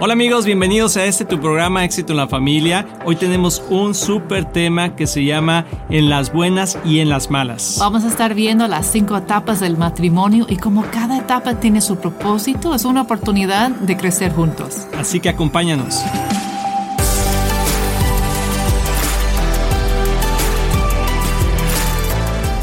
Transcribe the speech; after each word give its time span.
Hola 0.00 0.14
amigos, 0.14 0.44
bienvenidos 0.44 0.96
a 0.96 1.04
este 1.04 1.24
tu 1.24 1.40
programa 1.40 1.84
Éxito 1.84 2.12
en 2.12 2.16
la 2.16 2.26
Familia. 2.26 2.84
Hoy 3.04 3.14
tenemos 3.14 3.62
un 3.70 3.94
súper 3.94 4.44
tema 4.44 4.96
que 4.96 5.06
se 5.06 5.24
llama 5.24 5.66
En 5.88 6.08
las 6.08 6.32
buenas 6.32 6.76
y 6.84 6.98
en 6.98 7.08
las 7.08 7.30
malas. 7.30 7.76
Vamos 7.78 8.02
a 8.04 8.08
estar 8.08 8.34
viendo 8.34 8.66
las 8.66 8.86
cinco 8.90 9.16
etapas 9.16 9.60
del 9.60 9.76
matrimonio 9.76 10.46
y 10.48 10.56
como 10.56 10.82
cada 10.90 11.18
etapa 11.18 11.60
tiene 11.60 11.80
su 11.80 11.96
propósito, 11.96 12.74
es 12.74 12.84
una 12.84 13.02
oportunidad 13.02 13.70
de 13.70 13.96
crecer 13.96 14.32
juntos. 14.32 14.86
Así 14.98 15.20
que 15.20 15.28
acompáñanos. 15.28 16.02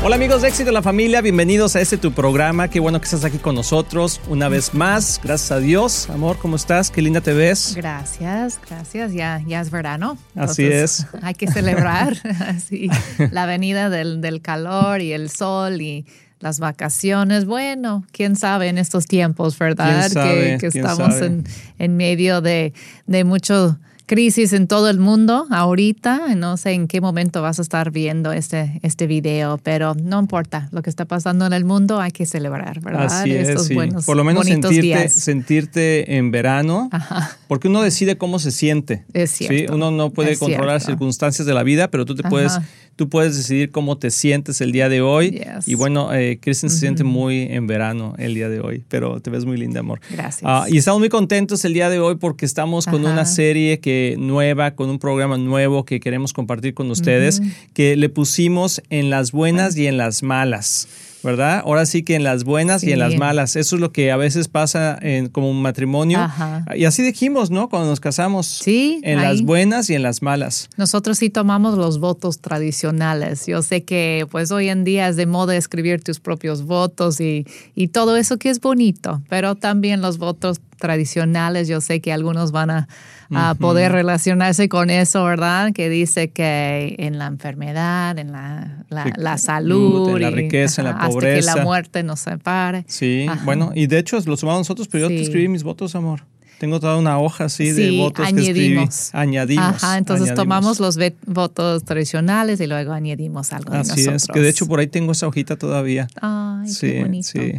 Hola 0.03 0.15
amigos 0.15 0.41
de 0.41 0.47
Éxito 0.47 0.69
en 0.69 0.73
la 0.73 0.81
Familia, 0.81 1.21
bienvenidos 1.21 1.75
a 1.75 1.81
este 1.81 1.95
tu 1.95 2.11
programa. 2.11 2.69
Qué 2.69 2.79
bueno 2.79 2.99
que 2.99 3.05
estás 3.05 3.23
aquí 3.23 3.37
con 3.37 3.53
nosotros 3.53 4.19
una 4.27 4.49
vez 4.49 4.73
más. 4.73 5.21
Gracias 5.23 5.51
a 5.51 5.59
Dios. 5.59 6.09
Amor, 6.09 6.39
¿cómo 6.39 6.55
estás? 6.55 6.89
Qué 6.89 7.03
linda 7.03 7.21
te 7.21 7.33
ves. 7.33 7.75
Gracias, 7.75 8.59
gracias. 8.67 9.13
Ya, 9.13 9.43
ya 9.45 9.61
es 9.61 9.69
verano. 9.69 10.17
Así 10.35 10.63
es. 10.65 11.05
Hay 11.21 11.35
que 11.35 11.45
celebrar 11.45 12.17
así, 12.47 12.89
la 13.29 13.45
venida 13.45 13.91
del, 13.91 14.21
del 14.21 14.41
calor 14.41 15.01
y 15.01 15.13
el 15.13 15.29
sol 15.29 15.83
y 15.83 16.07
las 16.39 16.59
vacaciones. 16.59 17.45
Bueno, 17.45 18.03
quién 18.11 18.35
sabe 18.35 18.69
en 18.69 18.79
estos 18.79 19.05
tiempos, 19.05 19.55
¿verdad? 19.59 20.09
Sabe, 20.09 20.57
que, 20.59 20.71
que 20.71 20.79
estamos 20.79 21.21
en, 21.21 21.43
en, 21.77 21.95
medio 21.95 22.41
de, 22.41 22.73
de 23.05 23.23
mucho 23.23 23.77
crisis 24.05 24.53
en 24.53 24.67
todo 24.67 24.89
el 24.89 24.99
mundo 24.99 25.45
ahorita. 25.49 26.35
No 26.35 26.57
sé 26.57 26.71
en 26.71 26.87
qué 26.87 27.01
momento 27.01 27.41
vas 27.41 27.59
a 27.59 27.61
estar 27.61 27.91
viendo 27.91 28.31
este, 28.31 28.79
este 28.83 29.07
video, 29.07 29.57
pero 29.61 29.93
no 29.95 30.19
importa 30.19 30.69
lo 30.71 30.81
que 30.81 30.89
está 30.89 31.05
pasando 31.05 31.45
en 31.45 31.53
el 31.53 31.65
mundo, 31.65 31.99
hay 31.99 32.11
que 32.11 32.25
celebrar, 32.25 32.81
¿verdad? 32.81 33.05
Así 33.05 33.31
es, 33.31 33.49
Estos 33.49 33.67
sí. 33.67 33.73
buenos, 33.73 34.05
Por 34.05 34.17
lo 34.17 34.23
menos 34.23 34.45
sentirte, 34.45 34.81
días. 34.81 35.13
sentirte 35.13 36.17
en 36.17 36.31
verano, 36.31 36.89
Ajá. 36.91 37.37
porque 37.47 37.67
uno 37.67 37.81
decide 37.81 38.17
cómo 38.17 38.39
se 38.39 38.51
siente. 38.51 39.05
Es 39.13 39.31
¿sí? 39.31 39.47
cierto, 39.47 39.75
Uno 39.75 39.91
no 39.91 40.09
puede 40.11 40.37
controlar 40.37 40.75
las 40.75 40.85
circunstancias 40.85 41.45
de 41.45 41.53
la 41.53 41.63
vida, 41.63 41.89
pero 41.89 42.05
tú 42.05 42.15
te 42.15 42.23
puedes. 42.23 42.53
Tú 43.01 43.09
puedes 43.09 43.35
decidir 43.35 43.71
cómo 43.71 43.97
te 43.97 44.11
sientes 44.11 44.61
el 44.61 44.71
día 44.71 44.87
de 44.87 45.01
hoy. 45.01 45.31
Yes. 45.31 45.67
Y 45.67 45.73
bueno, 45.73 46.13
eh, 46.13 46.37
Kristen 46.39 46.69
se 46.69 46.77
siente 46.77 47.03
muy 47.03 47.47
en 47.49 47.65
verano 47.65 48.13
el 48.19 48.35
día 48.35 48.47
de 48.47 48.59
hoy, 48.59 48.83
pero 48.89 49.19
te 49.21 49.31
ves 49.31 49.43
muy 49.43 49.57
linda, 49.57 49.79
amor. 49.79 50.01
Gracias. 50.11 50.43
Ah, 50.45 50.67
y 50.69 50.77
estamos 50.77 50.99
muy 50.99 51.09
contentos 51.09 51.65
el 51.65 51.73
día 51.73 51.89
de 51.89 51.99
hoy 51.99 52.17
porque 52.17 52.45
estamos 52.45 52.85
con 52.85 53.03
Ajá. 53.03 53.13
una 53.13 53.25
serie 53.25 53.79
que 53.79 54.17
nueva, 54.19 54.75
con 54.75 54.87
un 54.91 54.99
programa 54.99 55.39
nuevo 55.39 55.83
que 55.83 55.99
queremos 55.99 56.31
compartir 56.31 56.75
con 56.75 56.91
ustedes, 56.91 57.41
que 57.73 57.95
le 57.95 58.07
pusimos 58.09 58.83
en 58.91 59.09
las 59.09 59.31
buenas 59.31 59.75
y 59.75 59.87
en 59.87 59.97
las 59.97 60.21
malas. 60.21 60.87
¿Verdad? 61.23 61.61
Ahora 61.65 61.85
sí 61.85 62.03
que 62.03 62.15
en 62.15 62.23
las 62.23 62.43
buenas 62.43 62.83
y 62.83 62.91
en 62.91 62.99
las 62.99 63.15
malas. 63.15 63.55
Eso 63.55 63.75
es 63.75 63.81
lo 63.81 63.91
que 63.91 64.11
a 64.11 64.17
veces 64.17 64.47
pasa 64.47 64.97
en, 65.01 65.27
como 65.29 65.49
un 65.49 65.61
matrimonio. 65.61 66.19
Ajá. 66.19 66.65
Y 66.75 66.85
así 66.85 67.03
dijimos, 67.03 67.51
¿no? 67.51 67.69
Cuando 67.69 67.89
nos 67.89 67.99
casamos. 67.99 68.47
Sí, 68.47 69.01
En 69.03 69.19
ahí. 69.19 69.25
las 69.27 69.41
buenas 69.43 69.89
y 69.89 69.95
en 69.95 70.03
las 70.03 70.21
malas. 70.21 70.69
Nosotros 70.77 71.17
sí 71.19 71.29
tomamos 71.29 71.77
los 71.77 71.99
votos 71.99 72.39
tradicionales. 72.39 73.45
Yo 73.45 73.61
sé 73.61 73.83
que 73.83 74.25
pues 74.31 74.51
hoy 74.51 74.69
en 74.69 74.83
día 74.83 75.07
es 75.09 75.15
de 75.15 75.25
moda 75.25 75.55
escribir 75.55 76.03
tus 76.03 76.19
propios 76.19 76.63
votos 76.63 77.19
y, 77.21 77.45
y 77.75 77.89
todo 77.89 78.15
eso 78.17 78.37
que 78.37 78.49
es 78.49 78.59
bonito, 78.59 79.21
pero 79.29 79.55
también 79.55 80.01
los 80.01 80.17
votos 80.17 80.59
tradicionales, 80.81 81.69
yo 81.69 81.79
sé 81.79 82.01
que 82.01 82.11
algunos 82.11 82.51
van 82.51 82.69
a, 82.71 82.87
a 83.33 83.55
poder 83.55 83.93
relacionarse 83.93 84.67
con 84.67 84.89
eso, 84.89 85.23
¿verdad? 85.23 85.71
Que 85.71 85.87
dice 85.89 86.31
que 86.31 86.95
en 86.99 87.17
la 87.17 87.27
enfermedad, 87.27 88.19
en 88.19 88.33
la, 88.33 88.83
la, 88.89 89.37
salud, 89.37 90.09
en 90.17 90.21
la 90.23 90.31
y, 90.31 90.33
riqueza, 90.35 90.81
en 90.81 90.85
la 90.87 90.91
ajá, 90.91 90.99
hasta 91.03 91.09
que 91.09 91.13
pobreza. 91.13 91.55
la 91.55 91.63
muerte 91.63 92.03
nos 92.03 92.19
separe. 92.19 92.83
Sí, 92.89 93.25
Ajá. 93.29 93.45
bueno, 93.45 93.71
y 93.73 93.87
de 93.87 93.99
hecho 93.99 94.19
lo 94.25 94.35
sumamos 94.35 94.59
nosotros, 94.61 94.89
pero 94.89 95.03
yo 95.07 95.15
te 95.15 95.21
escribí 95.21 95.47
mis 95.47 95.63
votos, 95.63 95.95
amor. 95.95 96.25
Tengo 96.59 96.79
toda 96.79 96.97
una 96.97 97.17
hoja 97.17 97.45
así 97.45 97.71
de 97.71 97.89
Sí, 97.89 97.97
votos 97.97 98.23
que 98.23 98.39
escribí. 98.39 98.65
añadimos. 98.73 99.09
Añadimos. 99.15 99.65
Ajá, 99.83 99.97
entonces 99.97 100.27
añadimos. 100.27 100.43
tomamos 100.43 100.79
los 100.79 100.97
votos 101.25 101.83
tradicionales 101.85 102.59
y 102.61 102.67
luego 102.67 102.91
añadimos 102.93 103.51
algo 103.51 103.73
de 103.73 103.79
Así 103.79 103.89
nosotros. 104.05 104.23
es, 104.23 104.27
que 104.31 104.39
de 104.41 104.49
hecho 104.49 104.67
por 104.67 104.79
ahí 104.79 104.85
tengo 104.87 105.13
esa 105.13 105.25
hojita 105.27 105.55
todavía. 105.55 106.07
Ay, 106.21 106.69
sí, 106.69 106.91
qué 106.91 107.01
bonito. 107.01 107.27
sí. 107.31 107.53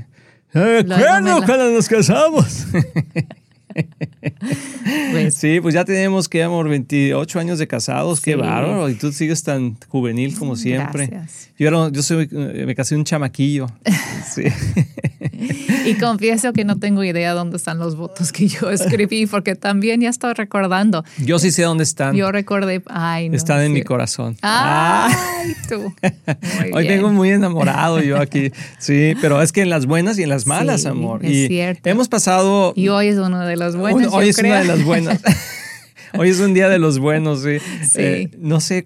Eh, 0.55 0.85
cuando 1.47 1.71
nos 1.71 1.89
casamos? 1.89 2.67
Pues, 5.13 5.35
sí, 5.35 5.61
pues 5.61 5.75
ya 5.75 5.83
tenemos 5.85 6.29
que, 6.29 6.43
amor, 6.43 6.69
28 6.69 7.39
años 7.41 7.59
de 7.59 7.67
casados. 7.67 8.21
Qué 8.21 8.33
Sí. 8.33 8.37
bárbaro. 8.39 8.89
Y 8.91 8.95
tú 8.95 9.13
sigues 9.13 9.43
tan 9.43 9.77
juvenil 9.89 10.37
como 10.39 10.57
siempre. 10.57 11.07
Gracias. 11.07 11.51
Yo, 11.59 11.69
era- 11.69 11.89
yo 11.91 12.03
soy, 12.03 12.29
eh, 12.31 12.65
me 12.67 12.75
casé 12.75 12.97
un 12.97 13.05
chamaquillo. 13.05 13.67
Sí. 14.35 14.43
Y 15.87 15.95
confieso 15.95 16.53
que 16.53 16.65
no 16.65 16.79
tengo 16.79 17.03
idea 17.05 17.33
dónde 17.35 17.57
están 17.57 17.79
los 17.79 17.97
votos 17.97 18.33
que 18.33 18.47
yo 18.49 18.71
escribí, 18.71 19.27
porque 19.27 19.55
también 19.55 20.01
ya 20.01 20.09
estoy 20.11 20.33
recordando. 20.35 21.05
Yo 21.19 21.39
sí 21.39 21.51
sé 21.51 21.63
dónde 21.63 21.85
están. 21.85 22.15
Yo 22.15 22.31
recordé, 22.33 22.83
ay, 22.89 23.29
no. 23.29 23.37
están 23.37 23.61
en 23.61 23.69
sí. 23.69 23.73
mi 23.75 23.83
corazón. 23.83 24.37
Ah. 24.43 25.09
Ay, 25.41 25.55
tú. 25.69 25.81
Muy 26.61 26.73
Hoy 26.73 26.83
bien. 26.85 26.97
vengo 26.97 27.11
muy 27.11 27.31
enamorado 27.31 28.01
yo 28.01 28.21
aquí. 28.21 28.53
Sí, 28.79 29.15
pero 29.21 29.43
es 29.43 29.53
que 29.53 29.63
en 29.63 29.71
las 29.71 29.87
buenas 29.87 30.19
y 30.19 30.23
en 30.23 30.29
las 30.29 30.47
malas, 30.47 30.83
Sí, 30.83 30.89
amor. 30.89 31.25
es 31.25 31.31
y 31.31 31.47
cierto. 31.49 31.89
hemos 31.89 32.09
pasado. 32.09 32.73
Y 32.77 32.89
hoy 32.89 33.09
es 33.09 33.17
uno 33.19 33.41
de 33.41 33.57
los 33.57 33.77
buenos. 33.77 34.13
hoy 34.13 34.29
es 34.29 34.37
creo. 34.37 34.53
una 34.53 34.61
de 34.61 34.67
las 34.69 34.85
buenas. 34.85 35.21
hoy 36.15 36.29
es 36.31 36.41
un 36.41 36.55
día 36.55 36.69
de 36.69 36.79
los 36.79 36.99
buenos, 36.99 37.43
sí. 37.43 37.59
Sí. 37.83 37.99
Eh, 38.01 38.31
no 38.39 38.61
sé. 38.61 38.85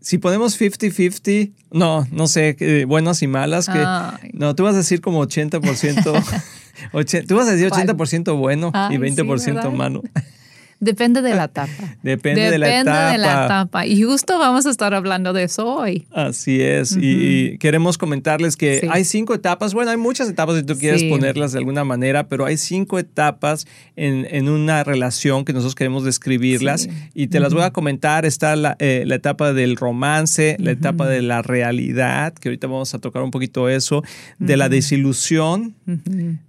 Si 0.00 0.18
ponemos 0.18 0.58
50-50, 0.58 1.52
no, 1.72 2.06
no 2.10 2.26
sé, 2.26 2.56
eh, 2.60 2.84
buenas 2.86 3.22
y 3.22 3.26
malas, 3.26 3.66
que 3.68 3.84
Ay. 3.86 4.30
no, 4.32 4.54
tú 4.54 4.62
vas 4.64 4.74
a 4.74 4.78
decir 4.78 5.00
como 5.00 5.22
80%, 5.22 6.22
oche- 6.92 7.26
tú 7.26 7.36
vas 7.36 7.48
a 7.48 7.52
decir 7.52 7.68
¿Cuál? 7.68 7.86
80% 7.86 8.36
bueno 8.38 8.68
y 8.74 8.78
Ay, 8.78 8.96
sí, 8.96 9.22
20% 9.22 9.54
¿verdad? 9.54 9.70
malo. 9.70 10.02
Depende 10.80 11.20
de 11.22 11.34
la 11.34 11.44
etapa. 11.44 11.96
Depende 12.02 12.50
de 12.50 12.58
la 12.58 12.66
Depende 12.68 12.90
de 12.92 13.18
la 13.18 13.30
etapa. 13.32 13.44
etapa. 13.44 13.86
Y 13.86 14.02
justo 14.02 14.38
vamos 14.38 14.64
a 14.66 14.70
estar 14.70 14.94
hablando 14.94 15.32
de 15.34 15.44
eso 15.44 15.66
hoy. 15.66 16.06
Así 16.10 16.60
es, 16.62 16.96
y, 16.96 17.52
y 17.52 17.58
queremos 17.58 17.98
comentarles 17.98 18.56
que 18.56 18.80
Sí. 18.80 18.86
hay 18.90 19.04
cinco 19.04 19.34
etapas, 19.34 19.74
bueno, 19.74 19.90
hay 19.90 19.96
muchas 19.98 20.28
etapas 20.30 20.56
si 20.56 20.62
tú 20.62 20.76
quieres 20.78 21.02
Sí. 21.02 21.10
ponerlas 21.10 21.52
de 21.52 21.58
alguna 21.58 21.84
manera, 21.84 22.28
pero 22.28 22.46
hay 22.46 22.56
cinco 22.56 22.98
etapas 22.98 23.66
en, 23.96 24.26
en 24.30 24.48
una 24.48 24.82
relación 24.82 25.44
que 25.44 25.52
nosotros 25.52 25.74
queremos 25.74 26.04
describirlas 26.04 26.82
Sí. 26.82 26.90
y 27.14 27.26
te 27.26 27.40
las 27.40 27.52
voy 27.52 27.62
a 27.62 27.70
comentar. 27.72 28.24
Está 28.24 28.56
la, 28.56 28.76
eh, 28.78 29.04
la 29.06 29.16
etapa 29.16 29.52
del 29.52 29.76
romance, 29.76 30.56
la 30.58 30.70
etapa 30.70 31.06
de 31.08 31.20
la 31.20 31.42
realidad, 31.42 32.32
que 32.32 32.48
ahorita 32.48 32.66
vamos 32.68 32.94
a 32.94 32.98
tocar 33.00 33.22
un 33.22 33.30
poquito 33.30 33.68
eso, 33.68 34.02
de 34.38 34.56
la 34.56 34.68
desilusión 34.70 35.74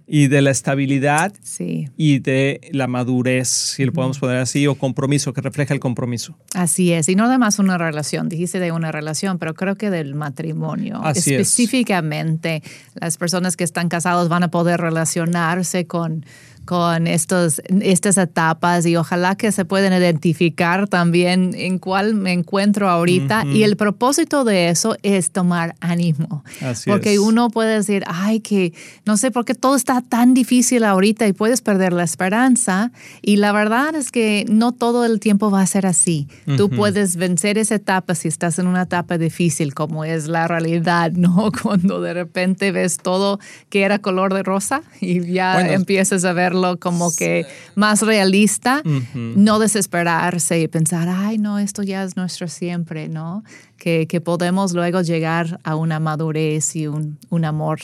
y 0.06 0.28
de 0.28 0.40
la 0.42 0.50
estabilidad 0.50 1.32
Sí. 1.42 1.88
y 1.96 2.18
de 2.20 2.60
la 2.72 2.86
madurez, 2.86 3.48
si 3.48 3.84
lo 3.84 3.92
podemos 3.92 4.18
poner 4.22 4.38
así, 4.38 4.68
o 4.68 4.76
compromiso, 4.76 5.32
que 5.32 5.40
refleja 5.40 5.74
el 5.74 5.80
compromiso. 5.80 6.38
Así 6.54 6.92
es, 6.92 7.08
y 7.08 7.16
no 7.16 7.24
nada 7.24 7.38
más 7.38 7.58
una 7.58 7.76
relación, 7.76 8.28
dijiste 8.28 8.60
de 8.60 8.70
una 8.70 8.92
relación, 8.92 9.40
pero 9.40 9.54
creo 9.54 9.74
que 9.74 9.90
del 9.90 10.14
matrimonio. 10.14 11.00
Así 11.02 11.34
es. 11.34 11.40
Específicamente, 11.40 12.62
las 12.94 13.16
personas 13.16 13.56
que 13.56 13.64
están 13.64 13.88
casados 13.88 14.28
van 14.28 14.44
a 14.44 14.48
poder 14.52 14.80
relacionarse 14.80 15.88
con, 15.88 16.24
con 16.64 17.06
estos, 17.06 17.60
estas 17.80 18.18
etapas 18.18 18.86
y 18.86 18.96
ojalá 18.96 19.34
que 19.34 19.50
se 19.52 19.64
puedan 19.64 19.92
identificar 19.92 20.88
también 20.88 21.54
en 21.56 21.78
cuál 21.78 22.14
me 22.14 22.32
encuentro 22.32 22.88
ahorita. 22.88 23.44
Y 23.46 23.64
el 23.64 23.76
propósito 23.76 24.44
de 24.44 24.68
eso 24.68 24.96
es 25.02 25.32
tomar 25.32 25.74
ánimo. 25.80 26.44
Así 26.60 26.88
Porque 26.88 27.14
es. 27.14 27.18
uno 27.18 27.50
puede 27.50 27.74
decir, 27.76 28.04
ay, 28.06 28.40
que 28.40 28.72
no 29.04 29.16
sé 29.16 29.30
por 29.30 29.44
qué 29.44 29.54
todo 29.54 29.76
está 29.76 30.00
tan 30.02 30.34
difícil 30.34 30.84
ahorita 30.84 31.26
y 31.26 31.32
puedes 31.32 31.62
perder 31.62 31.92
la 31.92 32.04
esperanza. 32.04 32.92
Y 33.20 33.36
la 33.36 33.52
verdad 33.52 33.94
es 33.94 34.12
que 34.12 34.44
no 34.48 34.72
todo 34.72 35.04
el 35.04 35.20
tiempo 35.20 35.50
va 35.50 35.62
a 35.62 35.66
ser 35.66 35.86
así. 35.86 36.28
Tú 36.56 36.70
puedes 36.70 37.16
vencer 37.16 37.58
esa 37.58 37.74
etapa 37.74 38.14
si 38.14 38.28
estás 38.28 38.58
en 38.58 38.66
una 38.66 38.82
etapa 38.82 39.18
difícil, 39.18 39.74
como 39.74 40.04
es 40.04 40.28
la 40.28 40.46
realidad, 40.46 41.12
¿no? 41.16 41.50
Cuando 41.62 42.00
de 42.00 42.14
repente 42.14 42.72
ves 42.72 42.98
todo 42.98 43.40
que 43.68 43.82
era 43.82 43.98
color 43.98 44.34
de 44.34 44.42
rosa 44.42 44.82
y 45.00 45.32
ya 45.32 45.54
Bueno, 45.54 45.70
empiezas 45.70 46.24
a 46.24 46.32
verlo 46.52 46.78
como 46.78 47.14
que 47.14 47.46
más 47.74 48.02
realista, 48.02 48.82
no 49.14 49.58
desesperarse 49.58 50.60
y 50.60 50.68
pensar, 50.68 51.08
ay, 51.08 51.38
no, 51.38 51.58
esto 51.58 51.82
ya 51.82 52.02
es 52.04 52.16
nuestro 52.16 52.48
siempre, 52.48 53.08
¿no? 53.08 53.42
Que, 53.78 54.06
que 54.06 54.20
podemos 54.20 54.74
luego 54.74 55.00
llegar 55.02 55.58
a 55.64 55.74
una 55.74 55.98
madurez 55.98 56.76
y 56.76 56.86
un, 56.86 57.18
un 57.30 57.44
amor 57.44 57.80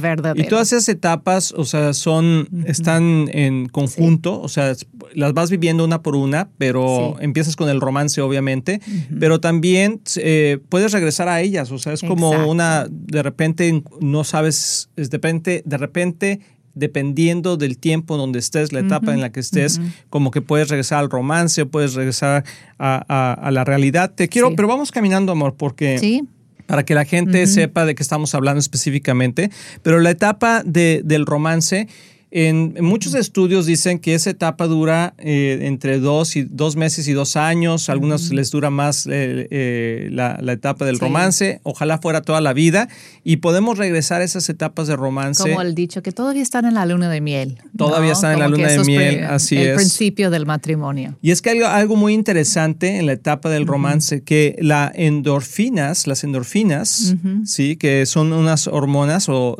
verdadero. 0.00 0.40
Y 0.46 0.48
todas 0.48 0.72
esas 0.72 0.88
etapas, 0.88 1.52
o 1.56 1.64
sea, 1.64 1.92
son, 1.92 2.48
están 2.66 3.28
en 3.32 3.68
conjunto, 3.68 4.40
o 4.40 4.48
sea, 4.48 4.74
las 5.14 5.32
vas 5.34 5.50
viviendo 5.50 5.84
una 5.84 6.02
por 6.02 6.14
una, 6.14 6.48
pero 6.56 7.16
Sí. 7.18 7.24
empiezas 7.24 7.56
con 7.56 7.68
el 7.68 7.80
romance, 7.80 8.20
obviamente, 8.20 8.80
pero 9.18 9.40
también 9.40 10.00
eh, 10.16 10.58
puedes 10.68 10.92
regresar 10.92 11.28
a 11.28 11.40
ellas, 11.40 11.72
o 11.72 11.78
sea, 11.78 11.94
es 11.94 12.00
como 12.02 12.28
Exacto. 12.30 12.50
una, 12.50 12.86
de 12.88 13.22
repente 13.22 13.82
no 14.00 14.22
sabes, 14.22 14.88
es 14.96 15.10
de 15.10 15.16
repente, 15.16 15.62
de 15.66 15.76
repente 15.78 16.40
dependiendo 16.74 17.56
del 17.56 17.78
tiempo 17.78 18.16
donde 18.16 18.38
estés, 18.38 18.72
la 18.72 18.80
etapa 18.80 19.12
en 19.12 19.20
la 19.20 19.30
que 19.32 19.40
estés, 19.40 19.80
como 20.08 20.30
que 20.30 20.40
puedes 20.42 20.68
regresar 20.68 20.98
al 21.00 21.10
romance, 21.10 21.66
puedes 21.66 21.94
regresar 21.94 22.44
a, 22.78 23.04
a- 23.08 23.32
a 23.34 23.50
la 23.50 23.64
realidad. 23.64 24.12
Te 24.14 24.28
quiero, 24.28 24.48
Sí. 24.48 24.54
pero 24.56 24.68
vamos 24.68 24.90
caminando, 24.92 25.32
amor, 25.32 25.54
porque 25.56 25.98
Sí, 25.98 26.22
para 26.66 26.84
que 26.84 26.94
la 26.94 27.04
gente 27.04 27.46
sepa 27.48 27.84
de 27.84 27.94
qué 27.96 28.02
estamos 28.02 28.34
hablando 28.34 28.60
específicamente. 28.60 29.50
Pero 29.82 29.98
la 29.98 30.10
etapa 30.10 30.62
de- 30.64 31.02
del 31.04 31.26
romance 31.26 31.88
En, 32.32 32.76
muchos 32.80 33.14
estudios 33.14 33.66
dicen 33.66 33.98
que 33.98 34.14
esa 34.14 34.30
etapa 34.30 34.68
dura 34.68 35.14
eh, 35.18 35.58
entre 35.62 35.98
dos, 35.98 36.36
y, 36.36 36.44
dos 36.44 36.76
meses 36.76 37.08
y 37.08 37.12
dos 37.12 37.36
años. 37.36 37.88
Algunos 37.88 38.30
les 38.32 38.52
dura 38.52 38.70
más 38.70 39.06
eh, 39.06 39.48
eh, 39.50 40.08
la, 40.12 40.38
etapa 40.52 40.84
del 40.84 41.00
romance. 41.00 41.60
Ojalá 41.64 41.98
fuera 41.98 42.22
toda 42.22 42.40
la 42.40 42.52
vida. 42.52 42.88
Y 43.24 43.38
podemos 43.38 43.78
regresar 43.78 44.20
a 44.20 44.24
esas 44.24 44.48
etapas 44.48 44.86
de 44.86 44.94
romance. 44.94 45.42
Como 45.42 45.60
el 45.60 45.74
dicho, 45.74 46.02
que 46.02 46.12
todavía 46.12 46.42
están 46.42 46.66
en 46.66 46.74
la 46.74 46.86
luna 46.86 47.08
de 47.08 47.20
miel. 47.20 47.58
Todavía 47.76 48.12
están 48.12 48.34
en 48.34 48.38
la 48.38 48.48
luna 48.48 48.68
de 48.68 48.84
miel, 48.84 49.24
así 49.24 49.56
es. 49.56 49.68
El 49.68 49.76
principio 49.76 50.30
del 50.30 50.46
matrimonio. 50.46 51.16
Y 51.22 51.32
es 51.32 51.42
que 51.42 51.50
hay 51.50 51.62
algo 51.62 51.96
muy 51.96 52.14
interesante 52.14 52.98
en 52.98 53.06
la 53.06 53.12
etapa 53.12 53.50
del 53.50 53.66
romance, 53.66 54.22
que 54.22 54.56
las 54.60 54.92
endorfinas, 54.94 56.06
las 56.06 56.22
endorfinas, 56.22 57.16
sí, 57.44 57.76
que 57.76 58.06
son 58.06 58.32
unas 58.32 58.68
hormonas 58.68 59.28
o 59.28 59.56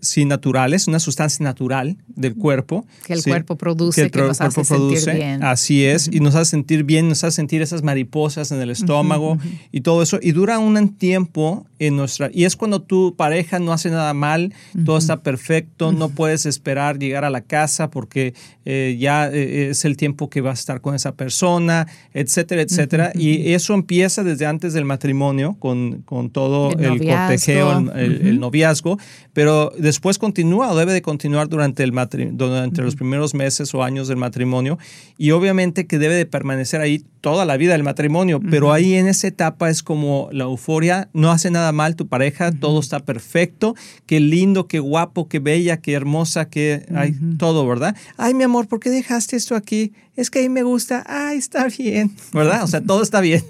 sí 0.00 0.24
naturales, 0.24 0.88
una 0.88 1.00
sustancia 1.00 1.44
natural 1.44 1.98
del 2.16 2.34
cuerpo. 2.34 2.86
Que 3.06 3.14
el 3.14 3.22
cuerpo 3.22 3.56
produce, 3.56 4.10
que, 4.10 4.18
nos 4.20 4.40
hace 4.40 4.64
sentir 4.64 5.14
bien. 5.14 5.42
Así 5.42 5.84
es, 5.84 6.08
y 6.12 6.20
nos 6.20 6.34
hace 6.34 6.52
sentir 6.52 6.84
bien, 6.84 7.08
nos 7.08 7.24
hace 7.24 7.36
sentir 7.36 7.62
esas 7.62 7.82
mariposas 7.82 8.52
en 8.52 8.60
el 8.60 8.70
estómago 8.70 9.38
y 9.72 9.80
todo 9.80 10.02
eso. 10.02 10.18
Y 10.22 10.32
dura 10.32 10.58
un 10.58 10.94
tiempo 10.96 11.66
en 11.78 11.96
nuestra... 11.96 12.30
Y 12.32 12.44
es 12.44 12.56
cuando 12.56 12.82
tu 12.82 13.14
pareja 13.16 13.58
no 13.58 13.72
hace 13.72 13.90
nada 13.90 14.14
mal, 14.14 14.52
todo 14.84 14.98
está 14.98 15.22
perfecto, 15.22 15.92
no 15.92 16.08
puedes 16.08 16.46
esperar 16.46 16.98
llegar 16.98 17.24
a 17.24 17.30
la 17.30 17.42
casa 17.42 17.90
porque 17.90 18.34
eh, 18.64 18.96
ya 18.98 19.28
eh, 19.28 19.70
es 19.70 19.84
el 19.84 19.96
tiempo 19.96 20.30
que 20.30 20.40
vas 20.40 20.58
a 20.58 20.60
estar 20.60 20.80
con 20.80 20.94
esa 20.94 21.12
persona, 21.12 21.86
etcétera, 22.12 22.62
etcétera. 22.62 23.12
Y 23.14 23.52
eso 23.52 23.74
empieza 23.74 24.22
desde 24.22 24.46
antes 24.46 24.72
del 24.72 24.84
matrimonio, 24.84 25.56
con, 25.58 26.02
con 26.02 26.30
todo 26.30 26.70
el, 26.78 26.98
cortejeo, 27.04 27.90
el, 27.94 28.40
noviazgo, 28.40 28.98
pero 29.32 29.72
después 29.78 30.18
continúa 30.18 30.72
o 30.72 30.76
debe 30.76 30.92
de 30.92 31.02
continuar 31.02 31.48
durante, 31.48 31.82
el 31.82 31.92
durante 32.06 32.82
los 32.82 32.96
primeros 32.96 33.34
meses 33.34 33.74
o 33.74 33.82
años 33.82 34.08
del 34.08 34.16
matrimonio. 34.16 34.78
Y 35.16 35.30
obviamente 35.32 35.86
que 35.86 35.98
debe 35.98 36.14
de 36.14 36.26
permanecer 36.26 36.80
ahí 36.80 37.04
toda 37.24 37.46
la 37.46 37.56
vida 37.56 37.72
del 37.72 37.84
matrimonio, 37.84 38.38
pero 38.50 38.70
ahí 38.70 38.92
en 38.96 39.08
esa 39.08 39.26
etapa 39.28 39.70
es 39.70 39.82
como 39.82 40.28
la 40.30 40.44
euforia, 40.44 41.08
no 41.14 41.32
hace 41.32 41.50
nada 41.50 41.72
mal 41.72 41.96
tu 41.96 42.06
pareja, 42.06 42.52
todo 42.52 42.78
está 42.80 43.00
perfecto, 43.00 43.74
qué 44.04 44.20
lindo, 44.20 44.68
qué 44.68 44.78
guapo, 44.78 45.26
qué 45.26 45.38
bella, 45.38 45.78
qué 45.78 45.94
hermosa, 45.94 46.50
qué 46.50 46.84
hay 46.94 47.16
todo, 47.38 47.66
¿verdad? 47.66 47.96
Ay, 48.18 48.34
mi 48.34 48.44
amor, 48.44 48.68
¿por 48.68 48.78
qué 48.78 48.90
dejaste 48.90 49.36
esto 49.36 49.56
aquí? 49.56 49.94
Es 50.16 50.30
que 50.30 50.40
ahí 50.40 50.50
me 50.50 50.64
gusta, 50.64 51.02
ay, 51.06 51.38
está 51.38 51.66
bien, 51.68 52.14
¿verdad? 52.34 52.62
O 52.62 52.66
sea, 52.66 52.82
todo 52.82 53.02
está 53.02 53.22
bien. 53.22 53.42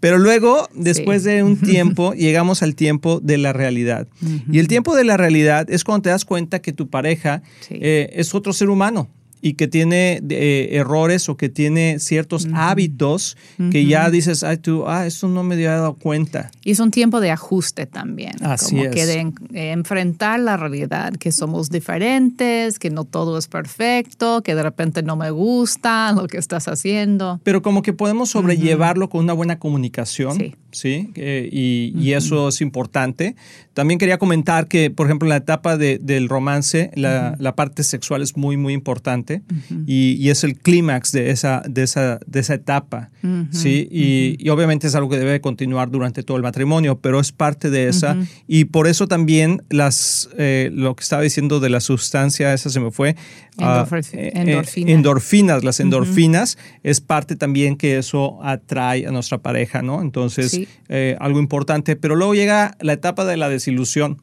Pero 0.00 0.16
luego, 0.16 0.66
después 0.74 1.22
de 1.22 1.42
un 1.42 1.58
tiempo, 1.58 2.14
llegamos 2.16 2.62
al 2.62 2.74
tiempo 2.74 3.20
de 3.20 3.36
la 3.36 3.52
realidad. 3.52 4.08
Y 4.50 4.58
el 4.58 4.68
tiempo 4.68 4.96
de 4.96 5.04
la 5.04 5.18
realidad 5.18 5.68
es 5.68 5.84
cuando 5.84 6.04
te 6.04 6.08
das 6.08 6.24
cuenta 6.24 6.60
que 6.60 6.72
tu 6.72 6.88
pareja 6.88 7.42
eh, 7.68 8.08
es 8.14 8.34
otro 8.34 8.54
ser 8.54 8.70
humano 8.70 9.10
y 9.40 9.54
que 9.54 9.68
tiene 9.68 10.22
eh, 10.28 10.68
errores 10.72 11.28
o 11.28 11.36
que 11.36 11.48
tiene 11.48 11.98
ciertos 11.98 12.48
hábitos 12.52 13.36
que 13.70 13.86
ya 13.86 14.10
dices, 14.10 14.42
ay, 14.42 14.58
tú, 14.58 14.84
ah, 14.86 15.06
esto 15.06 15.28
no 15.28 15.42
me 15.42 15.54
había 15.54 15.72
dado 15.72 15.94
cuenta. 15.94 16.50
Y 16.64 16.72
es 16.72 16.80
un 16.80 16.90
tiempo 16.90 17.20
de 17.20 17.30
ajuste 17.30 17.86
también. 17.86 18.32
Así 18.42 18.76
como 18.76 18.90
que 18.90 19.06
de 19.06 19.32
enfrentar 19.70 20.40
la 20.40 20.56
realidad, 20.56 21.12
que 21.14 21.32
somos 21.32 21.70
diferentes, 21.70 22.78
que 22.78 22.90
no 22.90 23.04
todo 23.04 23.38
es 23.38 23.48
perfecto, 23.48 24.42
que 24.42 24.54
de 24.54 24.62
repente 24.62 25.02
no 25.02 25.16
me 25.16 25.30
gusta 25.30 26.12
lo 26.12 26.26
que 26.26 26.38
estás 26.38 26.68
haciendo. 26.68 27.40
Pero 27.44 27.62
como 27.62 27.82
que 27.82 27.92
podemos 27.92 28.30
sobrellevarlo 28.30 29.08
con 29.08 29.24
una 29.24 29.32
buena 29.32 29.58
comunicación. 29.58 30.36
Sí. 30.36 30.54
¿Sí? 30.70 31.10
Eh, 31.14 31.48
y, 31.50 32.12
eso 32.12 32.48
es 32.48 32.60
importante. 32.60 33.36
También 33.74 33.98
quería 33.98 34.18
comentar 34.18 34.66
que, 34.66 34.90
por 34.90 35.06
ejemplo, 35.06 35.26
en 35.26 35.30
la 35.30 35.36
etapa 35.36 35.76
del 35.76 36.28
romance, 36.28 36.90
la, 36.94 37.54
parte 37.54 37.82
sexual 37.82 38.22
es 38.22 38.36
muy, 38.36 38.56
muy 38.56 38.72
importante 38.72 39.42
y, 39.86 40.28
es 40.30 40.44
el 40.44 40.58
clímax 40.58 41.12
de 41.12 41.30
esa, 41.30 41.62
de, 41.68 41.82
esa, 41.82 42.18
de 42.26 42.40
esa 42.40 42.54
etapa, 42.54 43.10
¿sí? 43.50 43.88
Y, 43.90 44.48
obviamente 44.48 44.86
es 44.86 44.94
algo 44.94 45.10
que 45.10 45.18
debe 45.18 45.40
continuar 45.40 45.90
durante 45.90 46.22
todo 46.22 46.36
el 46.36 46.42
matrimonio, 46.42 46.98
pero 46.98 47.20
es 47.20 47.32
parte 47.32 47.70
de 47.70 47.88
esa. 47.88 48.16
Y 48.46 48.66
por 48.66 48.86
eso 48.86 49.06
también 49.06 49.62
las, 49.70 50.28
eh, 50.38 50.70
lo 50.72 50.96
que 50.96 51.02
estaba 51.02 51.22
diciendo 51.22 51.60
de 51.60 51.70
la 51.70 51.80
sustancia, 51.80 52.52
esa 52.52 52.70
se 52.70 52.80
me 52.80 52.90
fue, 52.90 53.16
ah, 53.58 53.86
eh, 54.12 54.32
endorfinas. 54.76 55.64
Las 55.64 55.80
endorfinas 55.80 56.58
es 56.82 57.00
parte 57.00 57.36
también 57.36 57.76
que 57.76 57.98
eso 57.98 58.42
atrae 58.42 59.06
a 59.06 59.10
nuestra 59.10 59.38
pareja, 59.38 59.82
¿no? 59.82 60.00
Entonces, 60.02 60.57
eh, 60.88 61.16
algo 61.20 61.38
importante, 61.38 61.94
pero 61.96 62.16
luego 62.16 62.34
llega 62.34 62.76
la 62.80 62.94
etapa 62.94 63.24
de 63.24 63.36
la 63.36 63.48
desilusión. 63.48 64.22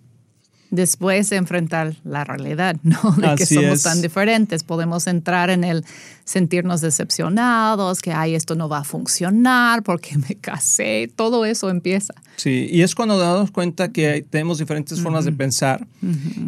Después 0.71 1.29
de 1.29 1.35
enfrentar 1.35 1.95
la 2.03 2.23
realidad, 2.23 2.75
¿no? 2.83 2.99
De 3.17 3.35
que 3.35 3.45
somos 3.45 3.83
tan 3.83 4.01
diferentes, 4.01 4.63
podemos 4.63 5.05
entrar 5.07 5.49
en 5.49 5.63
el 5.63 5.85
sentirnos 6.23 6.81
decepcionados, 6.81 8.01
que, 8.01 8.11
ay, 8.11 8.33
esto 8.33 8.55
no 8.55 8.67
va 8.67 8.79
a 8.79 8.83
funcionar 8.83 9.83
porque 9.83 10.17
me 10.17 10.35
casé, 10.35 11.09
todo 11.15 11.45
eso 11.45 11.69
empieza. 11.69 12.15
Sí, 12.35 12.67
y 12.69 12.81
es 12.81 12.95
cuando 12.95 13.17
damos 13.17 13.51
cuenta 13.51 13.91
que 13.91 14.25
tenemos 14.29 14.57
diferentes 14.57 14.99
formas 14.99 15.23
de 15.23 15.31
pensar 15.31 15.87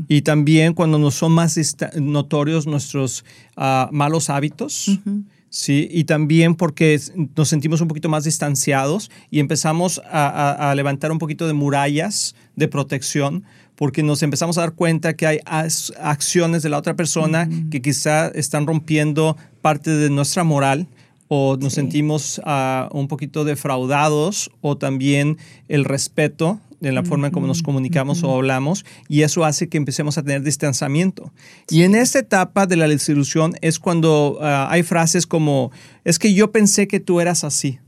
y 0.08 0.24
también 0.24 0.74
cuando 0.74 0.98
nos 0.98 1.16
son 1.16 1.32
más 1.32 1.58
notorios 1.96 2.66
nuestros 2.68 3.24
ah, 3.56 3.88
malos 3.92 4.30
hábitos. 4.30 5.00
Sí, 5.50 5.88
y 5.90 6.04
también 6.04 6.56
porque 6.56 7.00
nos 7.36 7.48
sentimos 7.48 7.80
un 7.80 7.88
poquito 7.88 8.10
más 8.10 8.26
distanciados 8.26 9.10
y 9.32 9.40
empezamos 9.40 10.02
a, 10.06 10.74
levantar 10.76 11.12
un 11.12 11.20
poquito 11.20 11.48
de 11.48 11.54
murallas 11.54 12.36
de 12.56 12.68
protección 12.68 13.44
porque 13.76 14.04
nos 14.04 14.24
empezamos 14.24 14.58
a 14.58 14.62
dar 14.62 14.74
cuenta 14.74 15.16
que 15.16 15.26
hay 15.26 15.40
acciones 15.46 16.64
de 16.64 16.70
la 16.70 16.78
otra 16.78 16.96
persona 16.96 17.48
que 17.72 17.82
quizá 17.82 18.28
están 18.30 18.68
rompiendo 18.68 19.38
parte 19.62 19.92
de 19.92 20.10
nuestra 20.10 20.44
moral 20.44 20.88
o 21.30 21.58
nos 21.58 21.74
sentimos 21.74 22.42
ah, 22.46 22.90
un 22.92 23.08
poquito 23.08 23.46
defraudados 23.46 24.52
o 24.62 24.78
también 24.78 25.38
el 25.68 25.86
respeto 25.86 26.60
en 26.82 26.96
la 26.96 27.04
forma 27.04 27.28
en 27.28 27.34
cómo 27.34 27.48
nos 27.48 27.64
comunicamos 27.64 28.24
o 28.24 28.36
hablamos 28.36 28.86
y 29.08 29.22
eso 29.22 29.46
hace 29.46 29.68
que 29.70 29.78
empecemos 29.78 30.18
a 30.18 30.24
tener 30.24 30.44
distanciamiento. 30.44 31.32
Y 31.70 31.84
en 31.84 31.96
esta 31.96 32.20
etapa 32.20 32.68
de 32.68 32.76
la 32.76 32.88
desilusión 32.88 33.56
es 33.62 33.80
cuando 33.80 34.40
ah, 34.42 34.68
hay 34.70 34.84
frases 34.84 35.26
como, 35.26 35.72
es 36.04 36.20
que 36.20 36.34
yo 36.34 36.52
pensé 36.52 36.88
que 36.88 37.00
tú 37.00 37.20
eras 37.20 37.44
así. 37.44 37.80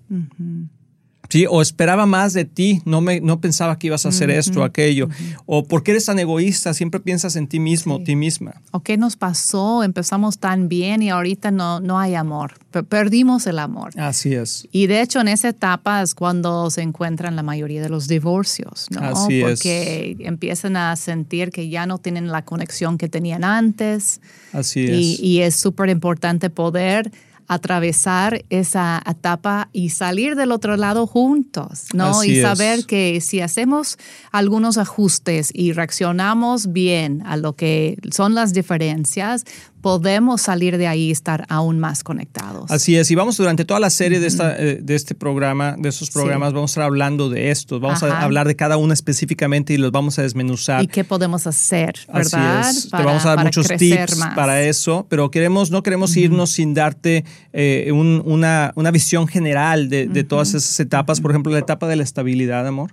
Sí, 1.30 1.46
o 1.48 1.62
esperaba 1.62 2.08
más 2.08 2.34
de 2.34 2.44
ti, 2.44 2.82
no, 2.86 3.02
me, 3.02 3.22
no 3.22 3.40
pensaba 3.40 3.78
que 3.78 3.88
ibas 3.88 4.06
a 4.08 4.10
hacer 4.10 4.32
esto 4.32 4.62
o 4.62 4.64
aquello. 4.64 5.10
O 5.46 5.64
¿por 5.64 5.84
qué 5.84 5.92
eres 5.92 6.06
tan 6.06 6.18
egoísta? 6.18 6.74
Siempre 6.74 7.00
piensas 7.00 7.36
en 7.36 7.48
ti 7.48 7.60
mismo, 7.60 8.02
ti 8.04 8.16
misma. 8.16 8.62
¿O 8.72 8.82
qué 8.82 8.98
nos 8.98 9.16
pasó? 9.16 9.84
Empezamos 9.84 10.40
tan 10.40 10.70
bien 10.70 11.04
y 11.04 11.12
ahorita 11.12 11.52
no, 11.52 11.80
no 11.82 12.00
hay 12.00 12.16
amor. 12.16 12.54
Perdimos 12.90 13.46
el 13.46 13.60
amor. 13.60 13.92
Así 14.00 14.34
es. 14.34 14.68
Y 14.72 14.88
de 14.88 15.02
hecho 15.02 15.22
en 15.22 15.28
esa 15.28 15.50
etapa 15.50 16.02
es 16.02 16.16
cuando 16.16 16.72
se 16.72 16.82
encuentran 16.82 17.36
la 17.36 17.44
mayoría 17.44 17.84
de 17.84 17.90
los 17.90 18.08
divorcios, 18.08 18.88
¿no? 18.90 19.02
Así 19.02 19.42
Porque 19.42 20.18
empiezan 20.22 20.78
a 20.78 20.96
sentir 20.96 21.52
que 21.52 21.70
ya 21.70 21.86
no 21.86 22.00
tienen 22.00 22.32
la 22.32 22.44
conexión 22.44 22.98
que 22.98 23.08
tenían 23.08 23.44
antes. 23.44 24.20
Así 24.52 24.86
es. 24.86 24.90
Y, 24.90 25.20
y 25.22 25.42
es 25.42 25.56
súper 25.56 25.90
importante 25.90 26.50
poder 26.50 27.12
atravesar 27.50 28.46
esa 28.52 29.02
etapa 29.10 29.70
y 29.74 29.90
salir 29.90 30.36
del 30.36 30.52
otro 30.52 30.78
lado 30.78 31.08
juntos, 31.08 31.88
¿no? 31.94 32.24
y 32.24 32.42
saber 32.42 32.86
que 32.86 33.20
si 33.22 33.42
hacemos 33.42 33.98
algunos 34.32 34.78
ajustes 34.78 35.50
y 35.52 35.74
reaccionamos 35.74 36.72
bien 36.72 37.24
a 37.26 37.38
lo 37.38 37.56
que 37.56 37.98
son 38.12 38.36
las 38.36 38.54
diferencias, 38.54 39.46
podemos 39.82 40.42
salir 40.42 40.78
de 40.78 40.88
ahí 40.88 41.06
y 41.06 41.12
estar 41.12 41.46
aún 41.50 41.80
más 41.80 42.04
conectados. 42.04 42.70
Así 42.70 42.96
es, 42.98 43.10
y 43.12 43.16
vamos 43.16 43.38
durante 43.38 43.66
toda 43.66 43.80
la 43.80 43.90
serie 43.90 44.20
de, 44.20 44.28
esta, 44.28 44.56
eh, 44.58 44.80
de 44.82 44.96
este 44.96 45.16
programa, 45.16 45.76
de 45.78 45.90
estos 45.90 46.12
programas, 46.12 46.54
vamos 46.54 46.72
a 46.72 46.74
estar 46.74 46.84
hablando 46.84 47.30
de 47.30 47.52
esto, 47.52 47.80
vamos 47.80 48.04
a 48.04 48.22
hablar 48.22 48.48
de 48.48 48.56
cada 48.56 48.78
una 48.78 48.94
específicamente 48.94 49.74
y 49.74 49.78
los 49.78 49.92
vamos 49.92 50.20
a 50.20 50.24
desmenuzar. 50.24 50.84
Y 50.84 50.88
qué 50.88 51.04
podemos 51.04 51.48
hacer, 51.48 51.96
¿verdad? 52.14 52.60
Así 52.60 52.78
es. 52.78 52.90
Te 52.90 53.04
vamos 53.04 53.26
a 53.26 53.36
dar 53.36 53.44
muchos 53.46 53.68
tips 53.68 54.20
para 54.36 54.62
eso, 54.64 55.06
pero 55.10 55.32
queremos, 55.32 55.72
no 55.72 55.84
queremos 55.84 56.16
irnos 56.18 56.52
sin 56.52 56.74
darte 56.74 57.26
eh, 57.54 57.92
una, 57.92 58.72
una, 58.76 58.92
visión 58.92 59.28
general 59.28 59.90
de, 59.90 60.08
de 60.08 60.24
todas 60.24 60.54
esas 60.54 60.80
etapas, 60.80 61.22
por 61.22 61.32
ejemplo, 61.32 61.52
la 61.52 61.60
etapa 61.60 61.88
de 61.88 61.96
la 61.96 62.04
estabilidad, 62.04 62.68
amor. 62.68 62.92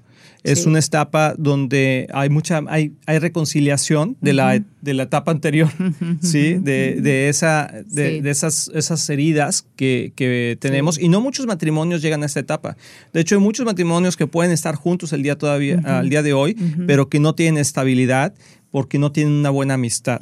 Es 0.52 0.66
una 0.66 0.78
etapa 0.78 1.34
donde 1.36 2.06
hay 2.12 2.28
mucha, 2.28 2.62
hay, 2.68 2.92
hay 3.06 3.18
reconciliación 3.18 4.16
de, 4.20 4.32
la, 4.32 4.62
de 4.80 4.94
la 4.94 5.04
etapa 5.04 5.30
anterior, 5.30 5.68
¿sí? 6.22 6.54
De, 6.54 7.00
de 7.00 7.28
esa, 7.28 7.72
de, 7.86 8.22
de, 8.22 8.30
esas, 8.30 8.70
esas 8.74 9.08
heridas 9.10 9.66
que, 9.76 10.12
que 10.14 10.56
tenemos. 10.60 10.98
Y 10.98 11.08
no 11.08 11.20
muchos 11.20 11.46
matrimonios 11.46 12.02
llegan 12.02 12.22
a 12.22 12.26
esta 12.26 12.40
etapa. 12.40 12.76
De 13.12 13.20
hecho, 13.20 13.34
hay 13.34 13.40
muchos 13.40 13.66
matrimonios 13.66 14.16
que 14.16 14.26
pueden 14.26 14.52
estar 14.52 14.74
juntos 14.76 15.12
el 15.12 15.22
día 15.22 15.36
todavía, 15.36 15.80
al 15.84 16.08
día 16.08 16.22
de 16.22 16.32
hoy, 16.32 16.56
pero 16.86 17.08
que 17.08 17.20
no 17.20 17.34
tienen 17.34 17.60
estabilidad 17.60 18.34
porque 18.70 18.98
no 18.98 19.12
tienen 19.12 19.34
una 19.34 19.50
buena 19.50 19.74
amistad. 19.74 20.20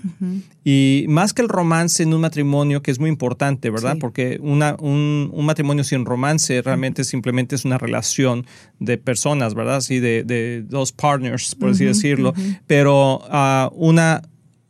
Y 0.64 1.06
más 1.08 1.32
que 1.32 1.42
el 1.42 1.48
romance 1.48 2.02
en 2.02 2.14
un 2.14 2.20
matrimonio, 2.20 2.82
que 2.82 2.90
es 2.90 2.98
muy 2.98 3.08
importante, 3.10 3.70
¿verdad? 3.70 3.96
Porque 3.98 4.38
una, 4.40 4.76
un, 4.78 5.30
un, 5.32 5.46
matrimonio 5.46 5.84
sin 5.84 6.04
romance 6.04 6.62
realmente 6.62 7.04
simplemente 7.04 7.56
es 7.56 7.64
una 7.64 7.78
relación 7.78 8.46
de 8.78 8.98
personas, 8.98 9.54
¿verdad? 9.54 9.76
Así 9.76 9.98
de, 9.98 10.24
de 10.24 10.62
dos 10.62 10.92
partners, 10.92 11.54
por 11.54 11.70
así 11.70 11.84
decirlo. 11.84 12.32
Pero 12.66 13.18
uh, 13.18 13.74
una 13.74 14.22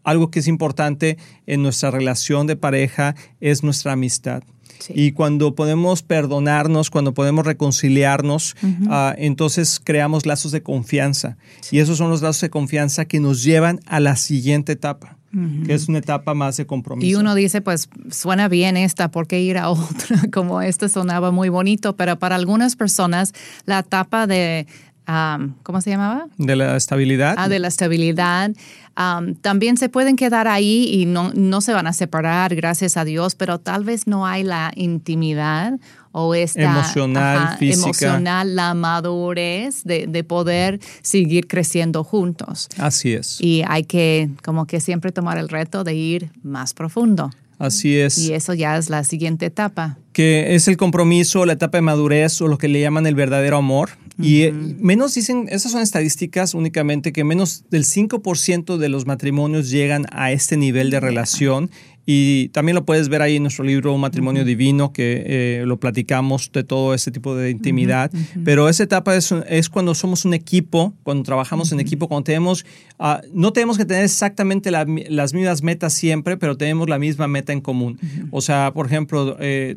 algo 0.05 0.31
que 0.31 0.39
es 0.39 0.49
importante 0.49 1.17
en 1.47 1.63
nuestra 1.63 1.91
relación 1.91 2.47
de 2.47 2.57
pareja 2.57 3.17
es 3.41 3.63
nuestra 3.65 3.93
amistad. 3.93 4.45
Y 4.89 5.13
cuando 5.13 5.55
podemos 5.55 6.03
perdonarnos, 6.03 6.91
cuando 6.91 7.15
podemos 7.15 7.47
reconciliarnos, 7.47 8.57
ah, 8.89 9.15
entonces 9.17 9.81
creamos 9.83 10.27
lazos 10.27 10.53
de 10.53 10.63
confianza. 10.63 11.37
Y 11.71 11.79
esos 11.79 11.99
son 11.99 12.11
los 12.11 12.23
lazos 12.23 12.43
de 12.43 12.51
confianza 12.51 13.05
que 13.05 13.21
nos 13.21 13.43
llevan 13.43 13.81
a 13.87 14.01
la 14.01 14.17
siguiente 14.17 14.73
etapa 14.73 15.19
que 15.67 15.75
es 15.75 15.89
una 15.89 15.99
etapa 15.99 16.35
más 16.35 16.57
de 16.57 16.67
compromiso. 16.67 17.07
Y 17.07 17.15
uno 17.15 17.35
dice, 17.35 17.61
pues 17.61 17.89
suena 18.11 18.49
bien 18.49 18.77
esta, 18.77 19.11
¿por 19.11 19.27
qué 19.27 19.41
ir 19.41 19.59
a 19.59 19.69
otra? 19.71 20.21
Como 20.33 20.63
esta 20.63 20.89
sonaba 20.89 21.31
muy 21.31 21.49
bonito, 21.49 21.97
pero 21.97 22.19
para 22.19 22.37
algunas 22.37 22.77
personas 22.77 23.33
la 23.67 23.81
etapa 23.81 24.27
de 24.27 24.67
¿cómo 25.63 25.81
se 25.81 25.91
llamaba? 25.91 26.27
De 26.39 26.57
la 26.57 26.77
estabilidad. 26.77 27.35
Ah, 27.37 27.49
de 27.49 27.59
la 27.59 27.69
estabilidad. 27.69 28.53
también 29.41 29.77
se 29.77 29.89
pueden 29.89 30.17
quedar 30.17 30.49
ahí 30.49 30.89
y 30.91 31.07
no, 31.07 31.33
no 31.35 31.61
se 31.61 31.73
van 31.73 31.87
a 31.87 31.93
separar, 31.93 32.55
gracias 32.55 32.97
a 32.97 33.05
Dios, 33.05 33.35
pero 33.35 33.59
tal 33.59 33.85
vez 33.85 34.07
no 34.07 34.27
hay 34.27 34.45
la 34.45 34.73
intimidad 34.77 35.75
o 36.13 36.35
esta 36.35 36.63
emocional, 36.63 37.59
física. 37.59 37.83
emocional, 37.83 38.55
la 38.55 38.75
madurez 38.75 39.83
de, 39.83 40.07
de, 40.07 40.23
poder 40.23 40.79
seguir 41.03 41.49
creciendo 41.49 42.05
juntos. 42.05 42.69
Así 42.79 43.15
es. 43.15 43.41
Y 43.41 43.65
hay 43.67 43.83
que 43.83 44.31
como 44.45 44.67
que 44.67 44.81
siempre 44.81 45.11
tomar 45.11 45.39
el 45.39 45.49
reto 45.49 45.83
de 45.83 45.95
ir 45.95 46.31
más 46.45 46.73
profundo. 46.73 47.31
Así 47.59 47.97
es. 47.99 48.19
Y 48.19 48.33
eso 48.33 48.55
ya 48.55 48.77
es 48.77 48.91
la 48.91 49.05
siguiente 49.05 49.47
etapa. 49.47 49.97
Que 50.13 50.55
es 50.55 50.69
el 50.69 50.77
compromiso, 50.77 51.45
la 51.47 51.55
etapa 51.55 51.79
de 51.79 51.83
madurez 51.83 52.41
o 52.41 52.49
lo 52.49 52.59
que 52.59 52.69
le 52.69 52.81
llaman 52.81 53.07
el 53.07 53.15
verdadero 53.15 53.57
amor. 53.57 53.91
Y 54.19 54.43
eh, 54.43 54.53
menos 54.53 55.15
dicen, 55.15 55.47
esas 55.51 55.73
son 55.73 55.83
estadísticas 55.83 56.55
únicamente, 56.55 57.13
que 57.13 57.25
menos 57.25 57.65
del 57.71 57.85
5% 57.85 58.77
de 58.77 58.89
los 58.89 59.07
matrimonios 59.07 59.71
llegan 59.71 60.07
a 60.13 60.31
este 60.33 60.57
nivel 60.57 60.91
de 60.91 61.01
relación. 61.01 61.71
Y 62.07 62.49
también 62.49 62.75
lo 62.75 62.85
puedes 62.85 63.09
ver 63.09 63.23
ahí 63.23 63.37
en 63.37 63.43
nuestro 63.45 63.65
libro 63.65 63.95
Un 63.95 64.03
matrimonio 64.03 64.45
divino, 64.45 64.93
que 64.93 65.23
eh, 65.27 65.63
lo 65.67 65.81
platicamos 65.81 66.53
de 66.53 66.63
todo 66.63 66.93
ese 66.93 67.11
tipo 67.11 67.35
de 67.35 67.51
intimidad. 67.51 68.11
Pero 68.45 68.69
esa 68.69 68.83
etapa 68.83 69.17
es, 69.17 69.33
es, 69.49 69.71
cuando 69.71 69.95
somos 69.95 70.25
un 70.25 70.35
equipo, 70.35 70.93
cuando 71.03 71.25
trabajamos 71.25 71.73
en 71.73 71.81
equipo, 71.81 72.07
cuando 72.07 72.25
tenemos, 72.25 72.67
uh, 72.99 73.27
no 73.33 73.53
tenemos 73.53 73.79
que 73.79 73.87
tener 73.87 74.05
exactamente 74.05 74.71
las 74.71 75.33
mismas 75.33 75.63
metas 75.63 75.95
siempre, 75.95 76.37
pero 76.37 76.57
tenemos 76.57 76.89
la 76.91 76.99
misma 76.99 77.27
meta 77.27 77.53
en 77.55 77.63
común. 77.63 77.99
O 78.31 78.43
sea, 78.43 78.73
por 78.75 78.87
ejemplo, 78.87 79.39
eh, 79.41 79.77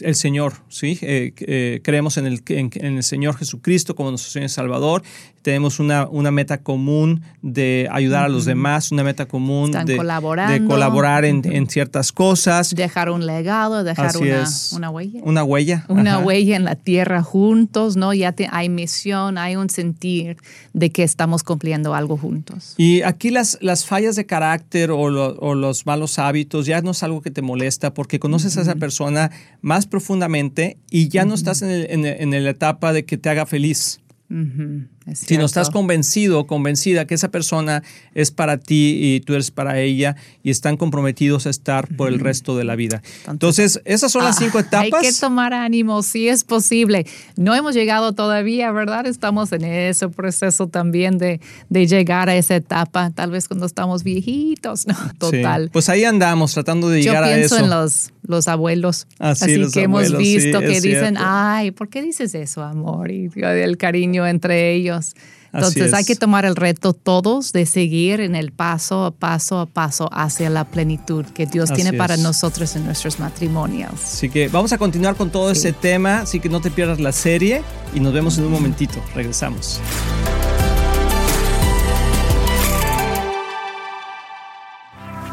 el 0.00 0.14
Señor, 0.14 0.54
¿sí? 0.68 0.98
Eh, 1.02 1.32
eh, 1.38 1.80
creemos 1.82 2.16
en 2.16 2.26
el, 2.26 2.42
en, 2.48 2.96
el 2.96 3.02
Señor 3.02 3.36
Jesucristo 3.36 3.94
como 3.94 4.10
nuestro 4.10 4.30
Señor 4.30 4.46
y 4.46 4.52
Salvador. 4.52 5.02
Tenemos 5.42 5.78
una, 5.78 6.08
una 6.08 6.32
meta 6.32 6.58
común 6.58 7.22
de 7.40 7.88
ayudar 7.92 8.24
a 8.24 8.28
los 8.28 8.44
demás, 8.46 8.90
una 8.90 9.04
meta 9.04 9.26
común 9.26 9.70
de, 9.70 9.96
colaborar 9.96 11.24
en, 11.24 11.68
ciertas 11.68 12.10
cosas. 12.10 12.74
Dejar 12.74 13.10
un 13.10 13.26
legado, 13.26 13.84
dejar 13.84 14.16
una, 14.16 14.44
una, 14.72 14.90
huella. 14.90 15.20
Una 15.22 15.44
huella. 15.44 15.84
Una 15.88 16.18
huella 16.18 16.56
en 16.56 16.64
la 16.64 16.74
tierra 16.74 17.22
juntos, 17.22 17.96
¿no? 17.96 18.12
Ya 18.12 18.34
hay 18.50 18.68
misión, 18.68 19.38
hay 19.38 19.54
un 19.54 19.70
sentir 19.70 20.36
de 20.72 20.90
que 20.90 21.04
estamos 21.04 21.44
cumpliendo 21.44 21.94
algo 21.94 22.16
juntos. 22.16 22.74
Y 22.76 23.02
aquí 23.02 23.30
las, 23.30 23.56
las 23.60 23.84
fallas 23.84 24.16
de 24.16 24.26
carácter 24.26 24.90
o, 24.90 25.08
los 25.54 25.86
malos 25.86 26.18
hábitos 26.18 26.66
ya 26.66 26.80
no 26.82 26.90
es 26.90 27.02
algo 27.04 27.22
que 27.22 27.30
te 27.30 27.42
molesta 27.42 27.94
porque 27.94 28.18
conoces 28.18 28.56
a 28.56 28.62
esa 28.62 28.74
persona 28.74 29.30
más 29.60 29.75
más 29.76 29.86
profundamente 29.86 30.78
y 30.90 31.08
ya 31.08 31.26
no 31.26 31.34
estás 31.34 31.60
en, 31.60 32.30
la 32.30 32.50
etapa 32.50 32.94
de 32.94 33.04
que 33.04 33.18
te 33.18 33.28
haga 33.28 33.44
feliz. 33.44 34.00
Si 35.14 35.38
no 35.38 35.44
estás 35.44 35.70
convencido 35.70 36.40
o 36.40 36.46
convencida 36.46 37.06
que 37.06 37.14
esa 37.14 37.28
persona 37.28 37.82
es 38.14 38.30
para 38.30 38.58
ti 38.58 38.98
y 39.00 39.20
tú 39.20 39.34
eres 39.34 39.50
para 39.50 39.78
ella 39.80 40.16
y 40.42 40.50
están 40.50 40.76
comprometidos 40.76 41.46
a 41.46 41.50
estar 41.50 41.88
por 41.96 42.08
el 42.08 42.18
resto 42.18 42.56
de 42.56 42.64
la 42.64 42.74
vida. 42.74 43.02
Entonces, 43.28 43.80
esas 43.84 44.10
son 44.10 44.24
las 44.24 44.38
cinco 44.38 44.58
etapas. 44.58 44.84
Hay 44.84 44.90
que 44.90 45.12
tomar 45.12 45.52
ánimo, 45.52 46.02
si 46.02 46.28
es 46.28 46.44
posible. 46.44 47.06
No 47.36 47.54
hemos 47.54 47.74
llegado 47.74 48.12
todavía, 48.12 48.72
¿verdad? 48.72 49.06
Estamos 49.06 49.52
en 49.52 49.64
ese 49.64 50.08
proceso 50.08 50.66
también 50.66 51.18
de, 51.18 51.40
de 51.68 51.86
llegar 51.86 52.28
a 52.28 52.36
esa 52.36 52.56
etapa, 52.56 53.10
tal 53.10 53.30
vez 53.30 53.46
cuando 53.48 53.66
estamos 53.66 54.02
viejitos, 54.02 54.86
¿no? 54.86 54.96
Total. 55.18 55.70
Pues 55.72 55.88
ahí 55.88 56.04
andamos 56.04 56.52
tratando 56.54 56.88
de 56.88 57.02
llegar 57.02 57.24
a 57.24 57.30
eso. 57.30 57.56
Yo 57.56 57.60
pienso 57.60 57.64
en 57.64 57.70
los, 57.70 58.12
los 58.22 58.48
abuelos. 58.48 59.06
Así, 59.18 59.60
que 59.72 59.82
hemos 59.82 60.16
visto 60.16 60.60
que 60.60 60.80
dicen, 60.80 61.16
ay, 61.18 61.70
¿por 61.70 61.88
qué 61.88 62.02
dices 62.02 62.34
eso, 62.34 62.62
amor? 62.62 63.10
Y 63.10 63.30
el 63.36 63.76
cariño 63.76 64.26
entre 64.26 64.74
ellos. 64.96 65.14
Entonces 65.52 65.94
hay 65.94 66.04
que 66.04 66.16
tomar 66.16 66.44
el 66.44 66.56
reto 66.56 66.92
todos 66.92 67.52
de 67.52 67.66
seguir 67.66 68.20
en 68.20 68.34
el 68.34 68.52
paso 68.52 69.06
a 69.06 69.10
paso 69.10 69.60
a 69.60 69.66
paso 69.66 70.08
hacia 70.12 70.50
la 70.50 70.64
plenitud 70.64 71.24
que 71.24 71.46
Dios 71.46 71.72
tiene 71.72 71.92
para 71.92 72.16
nosotros 72.16 72.76
en 72.76 72.84
nuestros 72.84 73.18
matrimonios. 73.18 73.92
Así 73.94 74.28
que 74.28 74.48
vamos 74.48 74.72
a 74.72 74.78
continuar 74.78 75.16
con 75.16 75.30
todo 75.30 75.50
ese 75.50 75.72
tema, 75.72 76.20
así 76.20 76.40
que 76.40 76.48
no 76.48 76.60
te 76.60 76.70
pierdas 76.70 77.00
la 77.00 77.12
serie 77.12 77.62
y 77.94 78.00
nos 78.00 78.12
vemos 78.12 78.38
en 78.38 78.44
un 78.44 78.52
momentito. 78.52 79.02
Regresamos. 79.14 79.80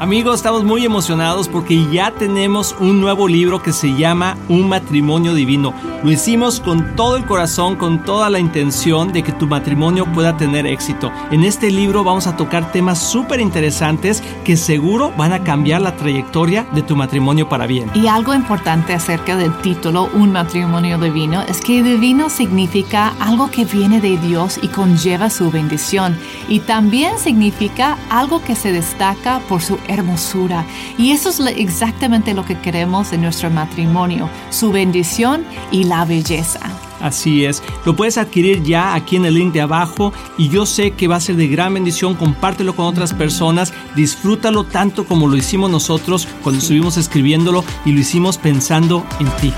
Amigos, 0.04 0.36
estamos 0.36 0.66
muy 0.66 0.84
emocionados 0.84 1.48
porque 1.48 1.90
ya 1.90 2.12
tenemos 2.12 2.76
un 2.80 3.00
nuevo 3.00 3.30
libro 3.30 3.64
que 3.64 3.72
se 3.72 3.96
llama 3.96 4.38
Un 4.50 4.68
matrimonio 4.68 5.34
divino. 5.34 5.74
Lo 6.04 6.12
hicimos 6.12 6.60
con 6.60 6.98
todo 6.98 7.16
el 7.16 7.24
corazón, 7.24 7.78
con 7.78 8.04
toda 8.04 8.30
la 8.30 8.38
intención 8.38 9.14
de 9.14 9.24
que 9.24 9.32
tu 9.32 9.48
matrimonio 9.48 10.06
pueda 10.12 10.36
tener 10.36 10.68
éxito. 10.68 11.14
En 11.32 11.46
este 11.46 11.72
libro 11.72 12.04
vamos 12.04 12.28
a 12.28 12.36
tocar 12.36 12.74
temas 12.74 13.00
súper 13.00 13.40
interesantes 13.40 14.22
que 14.44 14.58
seguro 14.58 15.14
van 15.16 15.32
a 15.32 15.46
cambiar 15.46 15.82
la 15.82 15.96
trayectoria 15.96 16.68
de 16.74 16.82
tu 16.82 16.98
matrimonio 16.98 17.48
para 17.48 17.68
bien. 17.68 17.90
Y 17.94 18.08
algo 18.08 18.34
importante 18.34 18.94
acerca 18.94 19.38
del 19.38 19.56
título 19.62 20.10
Un 20.14 20.34
matrimonio 20.34 20.98
divino 20.98 21.42
es 21.48 21.62
que 21.62 21.82
divino 21.82 22.30
significa 22.30 23.14
algo 23.22 23.50
que 23.50 23.64
viene 23.64 24.02
de 24.02 24.18
Dios 24.18 24.60
y 24.62 24.68
conlleva 24.68 25.30
su 25.30 25.52
bendición. 25.52 26.18
Y 26.50 26.60
también 26.60 27.18
significa 27.18 27.98
algo 28.10 28.44
que 28.44 28.56
se 28.56 28.74
destaca 28.74 29.40
por 29.48 29.62
su 29.62 29.80
hermosura. 29.88 30.66
Y 30.98 31.12
eso 31.12 31.30
es 31.30 31.40
exactamente 31.40 32.34
lo 32.34 32.44
que 32.44 32.60
queremos 32.60 33.14
en 33.14 33.22
nuestro 33.22 33.50
matrimonio, 33.50 34.28
su 34.50 34.74
bendición 34.74 35.46
y 35.72 35.86
la 35.86 35.93
belleza. 36.06 36.60
Así 37.00 37.44
es, 37.44 37.62
lo 37.86 37.96
puedes 37.96 38.18
adquirir 38.18 38.64
ya 38.64 38.94
aquí 38.94 39.18
en 39.18 39.26
el 39.26 39.34
link 39.34 39.54
de 39.54 39.62
abajo 39.62 40.14
y 40.38 40.48
yo 40.48 40.66
sé 40.66 40.92
que 40.92 41.10
va 41.10 41.18
a 41.18 41.20
ser 41.20 41.36
de 41.36 41.48
gran 41.48 41.74
bendición, 41.74 42.16
compártelo 42.16 42.76
con 42.76 42.86
otras 42.86 43.14
personas, 43.14 43.74
disfrútalo 43.96 44.64
tanto 44.64 45.06
como 45.06 45.28
lo 45.28 45.36
hicimos 45.36 45.70
nosotros 45.70 46.28
cuando 46.44 46.62
estuvimos 46.62 46.96
escribiéndolo 46.96 47.66
y 47.84 47.92
lo 47.92 48.00
hicimos 48.00 48.38
pensando 48.38 49.06
en 49.20 49.28
ti. 49.42 49.54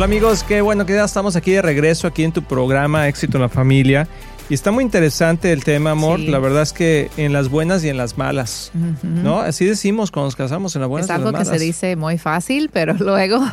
Hola 0.00 0.06
amigos, 0.06 0.44
qué 0.44 0.62
bueno 0.62 0.86
que 0.86 0.94
ya 0.94 1.04
estamos 1.04 1.36
aquí 1.36 1.50
de 1.50 1.60
regreso, 1.60 2.06
aquí 2.06 2.24
en 2.24 2.32
tu 2.32 2.42
programa 2.42 3.06
Éxito 3.06 3.36
en 3.36 3.42
la 3.42 3.50
Familia. 3.50 4.08
Y 4.48 4.54
está 4.54 4.70
muy 4.70 4.82
interesante 4.82 5.52
el 5.52 5.62
tema, 5.62 5.90
amor. 5.90 6.20
La 6.20 6.38
verdad 6.38 6.62
es 6.62 6.72
que 6.72 7.10
en 7.18 7.34
las 7.34 7.50
buenas 7.50 7.84
y 7.84 7.90
en 7.90 7.98
las 7.98 8.16
malas, 8.16 8.72
¿no? 9.02 9.40
Así 9.40 9.66
decimos 9.66 10.10
cuando 10.10 10.28
nos 10.28 10.36
casamos, 10.36 10.74
en 10.74 10.80
las 10.80 10.88
buenas 10.88 11.06
y 11.06 11.12
en 11.12 11.18
las 11.18 11.32
malas. 11.32 11.42
Es 11.42 11.48
algo 11.48 11.52
que 11.52 11.58
se 11.58 11.62
dice 11.62 11.96
muy 11.96 12.16
fácil, 12.16 12.70
pero 12.72 12.94
luego 12.98 13.46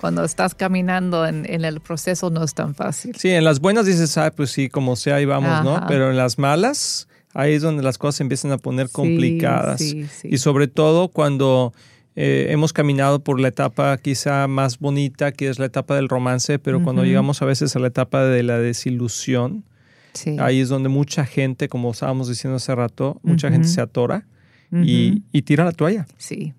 cuando 0.00 0.24
estás 0.24 0.56
caminando 0.56 1.24
en, 1.24 1.46
el 1.46 1.78
proceso 1.78 2.30
no 2.30 2.42
es 2.42 2.52
tan 2.52 2.74
fácil. 2.74 3.14
Sí, 3.16 3.30
en 3.30 3.44
las 3.44 3.60
buenas 3.60 3.86
dices, 3.86 4.18
ah, 4.18 4.32
pues 4.34 4.50
sí, 4.50 4.68
como 4.68 4.96
sea, 4.96 5.14
ahí 5.14 5.24
vamos, 5.24 5.62
¿no? 5.62 5.84
Pero 5.86 6.10
en 6.10 6.16
las 6.16 6.36
malas, 6.36 7.06
ahí 7.32 7.52
es 7.54 7.62
donde 7.62 7.84
las 7.84 7.96
cosas 7.96 8.22
empiezan 8.22 8.50
a 8.50 8.58
poner 8.58 8.90
complicadas. 8.90 9.80
y 9.80 10.38
sobre 10.38 10.66
todo 10.66 11.10
cuando 11.10 11.72
eh, 12.14 12.48
hemos 12.50 12.72
caminado 12.72 13.20
por 13.20 13.40
la 13.40 13.48
etapa 13.48 13.96
quizá 13.96 14.46
más 14.46 14.78
bonita, 14.78 15.32
que 15.32 15.48
es 15.48 15.58
la 15.58 15.66
etapa 15.66 15.96
del 15.96 16.08
romance, 16.08 16.58
pero 16.58 16.82
cuando 16.82 17.04
llegamos 17.04 17.40
a 17.40 17.46
veces 17.46 17.74
a 17.74 17.78
la 17.78 17.88
etapa 17.88 18.24
de 18.24 18.42
la 18.42 18.58
desilusión, 18.58 19.64
ahí 20.38 20.60
es 20.60 20.68
donde 20.68 20.90
mucha 20.90 21.24
gente, 21.24 21.68
como 21.68 21.90
estábamos 21.90 22.28
diciendo 22.28 22.56
hace 22.56 22.74
rato, 22.74 23.18
mucha 23.22 23.50
gente 23.50 23.68
se 23.68 23.80
atora 23.80 24.26
y, 24.70 25.42
tira 25.42 25.64
la 25.64 25.72
toalla. 25.72 26.06
Sí, 26.18 26.52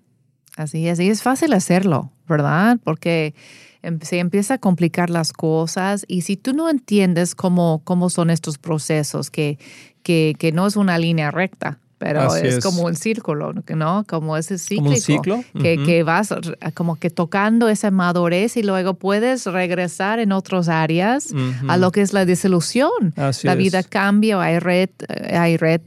así 0.56 0.88
es. 0.88 0.98
Y 0.98 1.08
es 1.08 1.22
fácil 1.22 1.52
hacerlo, 1.52 2.10
¿verdad? 2.28 2.78
Porque 2.82 3.34
em, 3.82 4.00
se 4.00 4.18
empieza 4.18 4.54
a 4.54 4.58
complicar 4.58 5.08
las 5.08 5.32
cosas 5.32 6.04
y 6.08 6.22
si 6.22 6.36
tú 6.36 6.52
no 6.52 6.68
entiendes 6.68 7.36
cómo, 7.36 7.80
cómo 7.84 8.10
son 8.10 8.30
estos 8.30 8.58
procesos, 8.58 9.30
que, 9.30 9.58
que, 10.02 10.34
que 10.36 10.50
no 10.50 10.66
es 10.66 10.74
una 10.74 10.98
línea 10.98 11.30
recta, 11.30 11.78
pero 12.04 12.34
es, 12.36 12.62
como 12.62 12.82
un 12.82 12.96
círculo, 12.96 13.54
¿no? 13.74 14.04
Como 14.06 14.36
ese 14.36 14.58
cíclico. 14.58 15.42
Que, 15.58 15.82
que, 15.82 16.02
vas 16.02 16.34
como 16.74 16.96
que 16.96 17.08
tocando 17.08 17.70
esa 17.70 17.90
madurez 17.90 18.58
y 18.58 18.62
luego 18.62 18.92
puedes 18.94 19.46
regresar 19.46 20.18
en 20.18 20.32
otras 20.32 20.68
áreas 20.68 21.28
a 21.66 21.78
lo 21.78 21.92
que 21.92 22.02
es 22.02 22.12
la 22.12 22.26
desilusión. 22.26 23.14
la 23.42 23.54
vida 23.54 23.82
cambia, 23.82 24.38
hay 24.40 24.58
red, 24.58 24.90
hay 25.32 25.56
red 25.56 25.80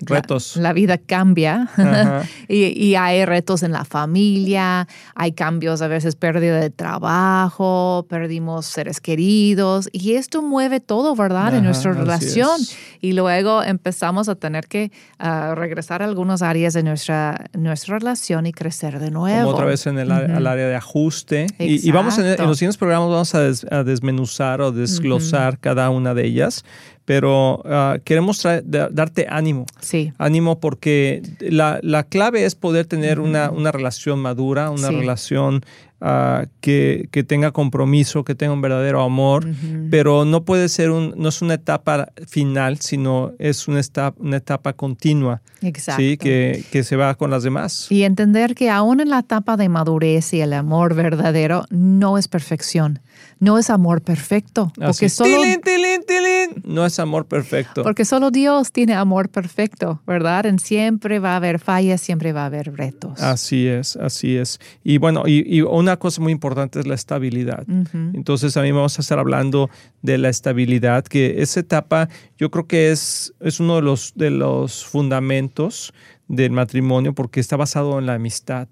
retos. 0.00 0.56
La, 0.56 0.72
vida 0.72 0.98
cambia 0.98 1.68
y, 2.48 2.66
y, 2.66 2.94
hay 2.94 3.24
retos 3.24 3.62
en 3.62 3.72
la 3.72 3.84
familia, 3.84 4.88
hay 5.14 5.32
cambios, 5.32 5.82
a 5.82 5.88
veces 5.88 6.16
pérdida 6.16 6.60
de 6.60 6.70
trabajo, 6.70 8.06
perdimos 8.08 8.66
seres 8.66 9.00
queridos 9.00 9.88
y 9.92 10.14
esto 10.14 10.42
mueve 10.42 10.80
todo, 10.80 11.14
¿verdad? 11.14 11.54
en 11.54 11.64
nuestra 11.64 11.92
relación. 11.92 12.60
Y 13.00 13.12
luego 13.12 13.62
empezamos 13.62 14.28
a 14.28 14.34
tener 14.34 14.66
que 14.66 14.90
uh, 15.18 15.54
regresar 15.54 16.02
a 16.02 16.04
algunas 16.04 16.42
áreas 16.42 16.74
de 16.74 16.82
nuestra, 16.82 17.46
nuestra 17.54 17.98
relación 17.98 18.46
y 18.46 18.52
crecer 18.52 18.98
de 18.98 19.10
nuevo. 19.10 19.44
Como 19.44 19.54
otra 19.54 19.66
vez 19.66 19.86
en 19.86 19.98
el 19.98 20.10
al 20.10 20.46
área 20.46 20.66
de 20.66 20.76
ajuste. 20.76 21.46
Y, 21.58 21.86
y, 21.86 21.92
vamos 21.92 22.18
en, 22.18 22.26
en, 22.26 22.46
los 22.46 22.58
siguientes 22.58 22.76
programas 22.76 23.10
vamos 23.10 23.34
a, 23.34 23.40
des, 23.40 23.66
a 23.70 23.84
desmenuzar 23.84 24.60
o 24.60 24.72
desglosar 24.72 25.58
cada 25.58 25.90
una 25.90 26.14
de 26.14 26.26
ellas 26.26 26.64
pero 27.10 27.60
uh, 27.64 28.00
queremos 28.04 28.40
darte 28.62 29.26
ánimo. 29.28 29.66
Sí. 29.80 30.12
Ánimo 30.16 30.60
porque 30.60 31.22
la, 31.40 31.80
la 31.82 32.04
clave 32.04 32.44
es 32.44 32.54
poder 32.54 32.86
tener 32.86 33.18
una, 33.18 33.50
una, 33.50 33.72
relación 33.72 34.20
madura, 34.20 34.70
una 34.70 34.90
sí. 34.90 34.94
relación 34.94 35.62
uh, 36.00 36.46
que, 36.60 37.08
que, 37.10 37.24
tenga 37.24 37.50
compromiso, 37.50 38.22
que 38.22 38.36
tenga 38.36 38.52
un 38.52 38.62
verdadero 38.62 39.02
amor, 39.02 39.44
-huh. 39.44 39.88
pero 39.90 40.24
no 40.24 40.44
puede 40.44 40.68
ser 40.68 40.92
un, 40.92 41.12
no 41.16 41.30
es 41.30 41.42
una 41.42 41.54
etapa 41.54 42.12
final, 42.28 42.78
sino 42.78 43.32
es 43.40 43.66
una 43.66 43.80
etapa, 43.80 44.16
una 44.20 44.36
etapa 44.36 44.72
continua. 44.74 45.42
Exacto. 45.62 46.00
¿sí? 46.00 46.16
Que, 46.16 46.62
que 46.70 46.84
se 46.84 46.94
va 46.94 47.16
con 47.16 47.28
las 47.32 47.42
demás. 47.42 47.88
Y 47.90 48.04
entender 48.04 48.54
que 48.54 48.70
aún 48.70 49.00
en 49.00 49.10
la 49.10 49.18
etapa 49.18 49.56
de 49.56 49.68
madurez 49.68 50.32
y 50.32 50.42
el 50.42 50.52
amor 50.52 50.94
verdadero 50.94 51.64
no 51.70 52.18
es 52.18 52.28
perfección 52.28 53.00
no 53.40 53.58
es 53.58 53.70
amor 53.70 54.02
perfecto. 54.02 54.70
Porque 54.76 55.08
solo, 55.08 55.42
tilín, 55.42 55.60
tilín, 55.62 56.02
tilín. 56.06 56.39
No 56.64 56.86
es 56.86 56.98
amor 56.98 57.26
perfecto. 57.26 57.82
Porque 57.82 58.04
solo 58.04 58.30
Dios 58.30 58.72
tiene 58.72 58.94
amor 58.94 59.28
perfecto, 59.28 60.00
¿verdad? 60.06 60.46
En 60.46 60.58
siempre 60.58 61.18
va 61.18 61.32
a 61.32 61.36
haber 61.36 61.58
fallas, 61.58 62.00
siempre 62.00 62.32
va 62.32 62.42
a 62.42 62.46
haber 62.46 62.74
retos. 62.76 63.20
Así 63.20 63.66
es, 63.66 63.96
así 63.96 64.36
es. 64.36 64.60
Y 64.84 64.98
bueno, 64.98 65.24
y, 65.26 65.44
y 65.46 65.62
una 65.62 65.96
cosa 65.98 66.20
muy 66.20 66.32
importante 66.32 66.80
es 66.80 66.86
la 66.86 66.94
estabilidad. 66.94 67.64
Uh 67.68 67.84
-huh. 67.84 68.14
Entonces, 68.14 68.56
a 68.56 68.62
mí 68.62 68.72
vamos 68.72 68.98
a 68.98 69.02
estar 69.02 69.18
hablando 69.18 69.70
de 70.02 70.18
la 70.18 70.28
estabilidad, 70.28 71.04
que 71.04 71.42
esa 71.42 71.60
etapa 71.60 72.08
yo 72.38 72.50
creo 72.50 72.66
que 72.66 72.90
es, 72.90 73.32
es 73.40 73.60
uno 73.60 73.76
de 73.76 73.82
los, 73.82 74.12
de 74.14 74.30
los 74.30 74.84
fundamentos 74.84 75.92
del 76.28 76.52
matrimonio 76.52 77.14
porque 77.14 77.40
está 77.40 77.56
basado 77.56 77.98
en 77.98 78.06
la 78.06 78.14
amistad. 78.14 78.68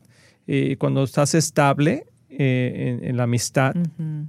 Eh, 0.47 0.77
cuando 0.79 1.03
estás 1.03 1.35
estable 1.35 2.07
eh, 2.31 2.99
en, 3.01 3.09
en, 3.09 3.17
la 3.17 3.25
amistad, 3.25 3.77
uh 3.77 3.83
-huh 3.83 4.29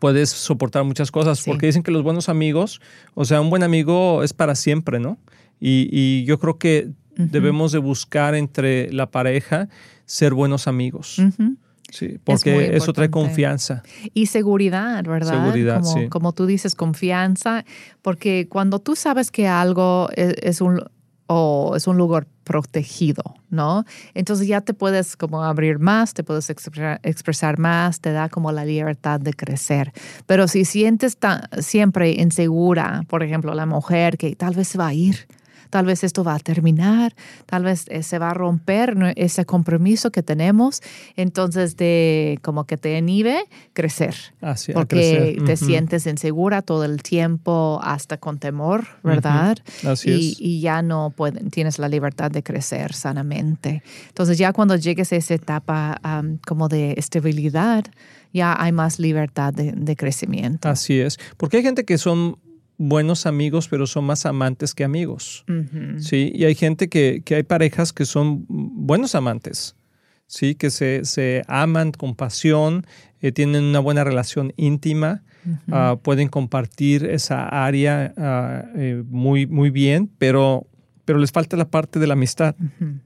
puedes 0.00 0.30
soportar 0.30 0.82
muchas 0.82 1.12
cosas, 1.12 1.38
sí. 1.38 1.48
porque 1.48 1.66
dicen 1.66 1.84
que 1.84 1.92
los 1.92 2.02
buenos 2.02 2.28
amigos, 2.28 2.80
o 3.14 3.24
sea, 3.24 3.40
un 3.40 3.50
buen 3.50 3.62
amigo 3.62 4.24
es 4.24 4.32
para 4.32 4.56
siempre, 4.56 4.98
¿no? 4.98 5.18
Y, 5.60 5.88
y 5.92 6.24
yo 6.24 6.40
creo 6.40 6.58
que 6.58 6.88
uh 6.88 7.22
-huh. 7.22 7.30
debemos 7.30 7.70
de 7.70 7.78
buscar 7.78 8.34
entre 8.34 8.92
la 8.92 9.10
pareja 9.10 9.68
ser 10.06 10.34
buenos 10.34 10.66
amigos. 10.66 11.18
Uh 11.18 11.22
-huh. 11.22 11.56
Sí, 11.92 12.18
porque 12.22 12.76
eso 12.76 12.92
trae 12.92 13.10
confianza. 13.10 13.82
Y 14.14 14.26
seguridad, 14.26 15.04
¿verdad? 15.04 15.44
Seguridad, 15.44 15.82
como, 15.82 15.94
sí. 15.94 16.08
como 16.08 16.32
tú 16.32 16.46
dices, 16.46 16.74
confianza, 16.74 17.64
porque 18.00 18.46
cuando 18.48 18.78
tú 18.78 18.94
sabes 18.94 19.30
que 19.30 19.48
algo 19.48 20.08
es, 20.14 20.34
es 20.40 20.60
un 20.60 20.82
o 21.26 21.74
es 21.76 21.86
un 21.86 21.96
lugar 21.96 22.26
protegido, 22.50 23.22
¿no? 23.48 23.84
Entonces 24.12 24.48
ya 24.48 24.60
te 24.60 24.74
puedes 24.74 25.16
como 25.16 25.44
abrir 25.44 25.78
más, 25.78 26.14
te 26.14 26.24
puedes 26.24 26.50
expresar, 26.50 26.98
expresar 27.04 27.60
más, 27.60 28.00
te 28.00 28.10
da 28.10 28.28
como 28.28 28.50
la 28.50 28.64
libertad 28.64 29.20
de 29.20 29.34
crecer. 29.34 29.92
Pero 30.26 30.48
si 30.48 30.64
sientes 30.64 31.16
siempre 31.60 32.10
insegura, 32.10 33.04
por 33.06 33.22
ejemplo, 33.22 33.54
la 33.54 33.66
mujer 33.66 34.18
que 34.18 34.34
tal 34.34 34.56
vez 34.56 34.76
va 34.76 34.88
a 34.88 34.94
ir, 34.94 35.28
tal 35.70 35.86
vez 35.86 36.04
esto 36.04 36.24
va 36.24 36.34
a 36.34 36.38
terminar, 36.38 37.14
tal 37.46 37.64
vez 37.64 37.86
eh, 37.88 38.02
se 38.02 38.18
va 38.18 38.30
a 38.30 38.34
romper 38.34 38.96
ese 39.16 39.44
compromiso 39.44 40.10
que 40.10 40.22
tenemos, 40.22 40.82
entonces 41.16 41.76
de 41.76 42.38
como 42.42 42.64
que 42.64 42.76
te 42.76 42.98
inhibe 42.98 43.44
crecer, 43.72 44.14
Así, 44.40 44.72
porque 44.72 44.96
crecer. 44.96 45.44
te 45.44 45.52
uh 45.52 45.56
-huh. 45.56 45.66
sientes 45.66 46.06
insegura 46.06 46.62
todo 46.62 46.84
el 46.84 47.02
tiempo, 47.02 47.80
hasta 47.82 48.16
con 48.18 48.38
temor, 48.38 48.86
¿verdad? 49.02 49.58
Uh 49.58 49.86
-huh. 49.86 49.92
Así 49.92 50.10
y, 50.10 50.32
es. 50.32 50.40
y, 50.40 50.60
ya 50.60 50.82
no 50.82 51.10
pueden, 51.16 51.50
tienes 51.50 51.78
la 51.78 51.88
libertad 51.88 52.30
de 52.30 52.42
crecer 52.42 52.92
sanamente. 52.92 53.82
Entonces 54.08 54.36
ya 54.38 54.52
cuando 54.52 54.76
llegues 54.76 55.12
a 55.12 55.16
esa 55.16 55.34
etapa 55.34 56.00
um, 56.04 56.38
como 56.46 56.68
de 56.68 56.94
estabilidad, 56.96 57.84
ya 58.32 58.56
hay 58.60 58.72
más 58.72 58.98
libertad 58.98 59.52
de, 59.52 59.72
de 59.72 59.96
crecimiento. 59.96 60.68
Así 60.68 61.00
es, 61.00 61.18
porque 61.36 61.58
hay 61.58 61.62
gente 61.62 61.84
que 61.84 61.98
son 61.98 62.36
buenos 62.80 63.26
amigos, 63.26 63.68
pero 63.68 63.86
son 63.86 64.04
más 64.06 64.24
amantes 64.24 64.74
que 64.74 64.84
amigos. 64.84 65.44
Uh 65.48 65.52
-huh. 65.52 65.98
Sí, 65.98 66.32
y 66.34 66.44
hay 66.44 66.54
gente 66.54 66.88
que, 66.88 67.22
que, 67.24 67.34
hay 67.34 67.42
parejas 67.42 67.92
que 67.92 68.06
son 68.06 68.46
buenos 68.48 69.14
amantes, 69.14 69.76
sí, 70.26 70.54
que 70.54 70.70
se, 70.70 71.04
se 71.04 71.42
aman 71.46 71.92
con 71.92 72.14
pasión, 72.16 72.86
eh, 73.20 73.32
tienen 73.32 73.64
una 73.64 73.80
buena 73.80 74.02
relación 74.02 74.54
íntima, 74.56 75.22
uh 75.44 75.50
-huh. 75.50 75.92
uh, 75.92 76.00
pueden 76.00 76.28
compartir 76.28 77.04
esa 77.04 77.46
área 77.66 78.14
uh, 78.16 78.78
eh, 78.78 79.04
muy, 79.06 79.46
muy 79.46 79.68
bien, 79.68 80.10
pero, 80.16 80.66
pero 81.04 81.18
les 81.18 81.32
falta 81.32 81.58
la 81.58 81.68
parte 81.68 81.98
de 81.98 82.06
la 82.06 82.14
amistad. 82.14 82.54
-huh. 82.58 83.00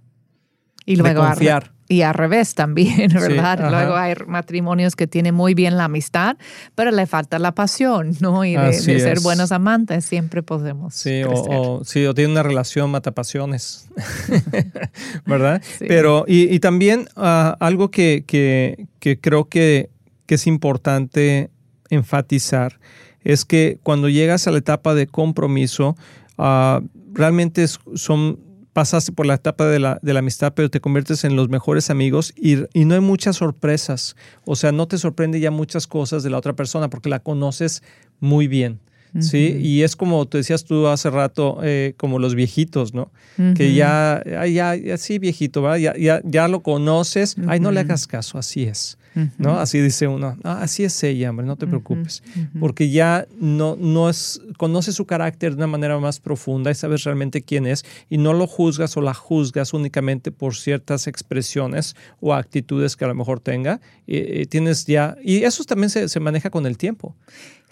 Y 0.87 0.97
luego 0.97 1.23
de 1.23 1.29
confiar. 1.29 1.75
Y 1.87 2.01
al 2.03 2.14
revés 2.14 2.55
también, 2.55 3.12
¿verdad? 3.14 3.59
Sí, 3.59 3.70
Luego 3.70 3.94
hay 3.94 4.14
matrimonios 4.27 4.97
que 4.97 5.07
tienen 5.07 5.35
muy 5.35 5.55
bien 5.55 5.77
la 5.77 5.85
amistad, 5.85 6.37
pero 6.75 6.90
le 6.90 7.07
falta 7.07 7.38
la 7.38 7.53
pasión, 7.53 8.16
¿no? 8.20 8.44
Y 8.44 8.57
de, 8.57 8.70
de 8.70 9.01
ser 9.01 9.20
buenos 9.20 9.53
amantes 9.53 10.05
siempre 10.05 10.42
podemos. 10.42 10.94
Sí, 10.94 11.23
o, 11.25 11.33
o, 11.33 11.85
sí, 11.85 12.07
o 12.07 12.14
tiene 12.14 12.33
una 12.33 12.42
relación 12.42 12.90
matapasiones, 12.90 13.88
¿verdad? 15.27 15.62
Sí. 15.79 15.87
Pero, 15.88 16.25
y, 16.27 16.55
y 16.55 16.61
también 16.61 17.09
uh, 17.16 17.55
algo 17.59 17.90
que, 17.90 18.25
que, 18.27 18.87
que 19.01 19.18
creo 19.18 19.49
que, 19.49 19.90
que 20.27 20.37
es 20.37 20.47
importante 20.47 21.51
enfatizar 21.90 22.79
es 23.23 23.44
que 23.44 23.79
cuando 23.83 24.09
llegas 24.09 24.47
a 24.47 24.51
la 24.51 24.59
etapa 24.59 24.94
de 24.94 25.07
compromiso, 25.07 25.97
uh, 26.38 26.81
realmente 27.12 27.66
son 27.94 28.38
pasaste 28.75 29.13
por 29.13 29.25
la 29.25 29.35
etapa 29.35 29.67
de 29.67 29.79
la, 29.79 29.99
de 30.03 30.13
la 30.13 30.19
amistad, 30.19 30.53
pero 30.55 30.69
te 30.69 30.81
conviertes 30.81 31.25
en 31.25 31.37
los 31.37 31.49
mejores 31.49 31.89
amigos 31.89 32.35
y, 32.37 32.59
y, 32.79 32.85
no 32.85 32.95
hay 32.95 33.01
muchas 33.01 33.37
sorpresas. 33.37 34.17
O 34.45 34.57
sea, 34.57 34.73
no 34.73 34.87
te 34.87 34.99
sorprende 34.99 35.41
ya 35.41 35.51
muchas 35.51 35.87
cosas 35.87 36.23
de 36.23 36.29
la 36.29 36.37
otra 36.37 36.55
persona 36.55 36.91
porque 36.91 37.09
la 37.09 37.21
conoces 37.21 37.83
muy 38.21 38.49
bien. 38.49 38.81
Uh 39.15 39.19
-huh. 39.19 39.23
Sí, 39.23 39.57
y 39.63 39.83
es 39.83 39.95
como 39.95 40.27
te 40.27 40.39
decías 40.39 40.65
tú 40.65 40.89
hace 40.89 41.09
rato, 41.09 41.61
eh, 41.63 41.95
como 41.97 42.19
los 42.19 42.35
viejitos, 42.35 42.93
¿no? 42.93 43.13
Uh 43.39 43.43
-huh. 43.43 43.55
Que 43.55 43.75
ya, 43.75 44.23
ya, 44.27 44.75
ya, 44.75 44.99
sí, 44.99 45.21
viejito, 45.21 45.63
¿verdad? 45.63 45.79
Ya, 45.79 45.97
ya, 45.97 46.21
ya 46.25 46.49
lo 46.49 46.61
conoces, 46.63 47.39
uh 47.39 47.43
-huh. 47.43 47.51
ay, 47.51 47.61
no 47.61 47.71
le 47.71 47.81
hagas 47.81 48.09
caso, 48.09 48.39
así 48.39 48.65
es. 48.65 48.99
¿No? 49.38 49.59
Así 49.59 49.81
dice 49.81 50.07
uno, 50.09 50.37
ah, 50.44 50.61
así 50.62 50.85
es 50.85 51.03
ella, 51.03 51.31
hombre, 51.31 51.46
no 51.46 51.57
te 51.57 51.66
preocupes. 51.66 52.22
Uh 52.37 52.40
-huh. 52.40 52.61
Porque 52.61 52.90
ya 52.90 53.27
no, 53.38 53.77
no 53.77 54.09
es, 54.09 54.40
conoces 54.57 54.94
su 54.94 55.07
carácter 55.07 55.53
de 55.53 55.57
una 55.59 55.66
manera 55.66 55.98
más 55.98 56.20
profunda 56.20 56.70
y 56.70 56.74
sabes 56.74 57.05
realmente 57.05 57.42
quién 57.42 57.66
es 57.66 57.85
y 58.11 58.18
no 58.18 58.33
lo 58.33 58.46
juzgas 58.46 58.96
o 58.96 59.00
la 59.00 59.14
juzgas 59.14 59.72
únicamente 59.72 60.33
por 60.33 60.55
ciertas 60.57 61.07
expresiones 61.07 61.96
o 62.20 62.35
actitudes 62.35 62.96
que 62.96 63.05
a 63.05 63.09
lo 63.09 63.14
mejor 63.14 63.40
tenga. 63.40 63.81
Y, 64.07 64.46
tienes 64.46 64.87
ya, 64.87 65.16
y 65.22 65.44
eso 65.44 65.64
también 65.64 65.90
se, 65.90 66.09
se 66.09 66.20
maneja 66.20 66.50
con 66.50 66.66
el 66.66 66.77
tiempo. 66.77 67.14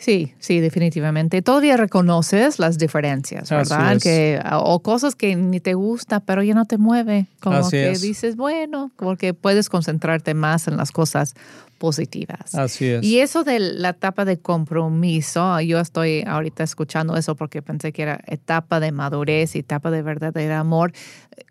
Sí, 0.03 0.35
sí, 0.41 0.59
definitivamente. 0.59 1.43
Todavía 1.43 1.77
reconoces 1.77 2.59
las 2.59 2.77
diferencias, 2.77 3.49
¿verdad? 3.49 4.01
Que, 4.03 4.43
o 4.53 4.81
cosas 4.81 5.15
que 5.15 5.37
ni 5.37 5.61
te 5.61 5.75
gusta, 5.75 6.19
pero 6.19 6.43
ya 6.43 6.55
no 6.55 6.65
te 6.65 6.77
mueve. 6.77 7.29
Como 7.39 7.59
Así 7.59 7.77
que 7.77 7.93
es. 7.93 8.01
dices, 8.01 8.35
bueno, 8.35 8.91
porque 8.97 9.33
puedes 9.33 9.69
concentrarte 9.69 10.35
más 10.35 10.67
en 10.67 10.77
las 10.77 10.91
cosas 10.91 11.35
positivas. 11.79 12.53
Así 12.57 12.87
es. 12.87 13.05
Y 13.05 13.21
eso 13.21 13.45
de 13.45 13.61
la 13.61 13.91
etapa 13.91 14.25
de 14.25 14.41
compromiso, 14.41 15.61
yo 15.61 15.79
estoy 15.79 16.25
ahorita 16.27 16.65
escuchando 16.65 17.17
eso 17.17 17.37
porque 17.37 17.63
pensé 17.63 17.93
que 17.93 18.03
era 18.03 18.21
etapa 18.27 18.81
de 18.81 18.91
madurez 18.91 19.55
y 19.55 19.61
etapa 19.61 19.93
de 19.93 20.03
verdadero 20.03 20.57
amor. 20.57 20.93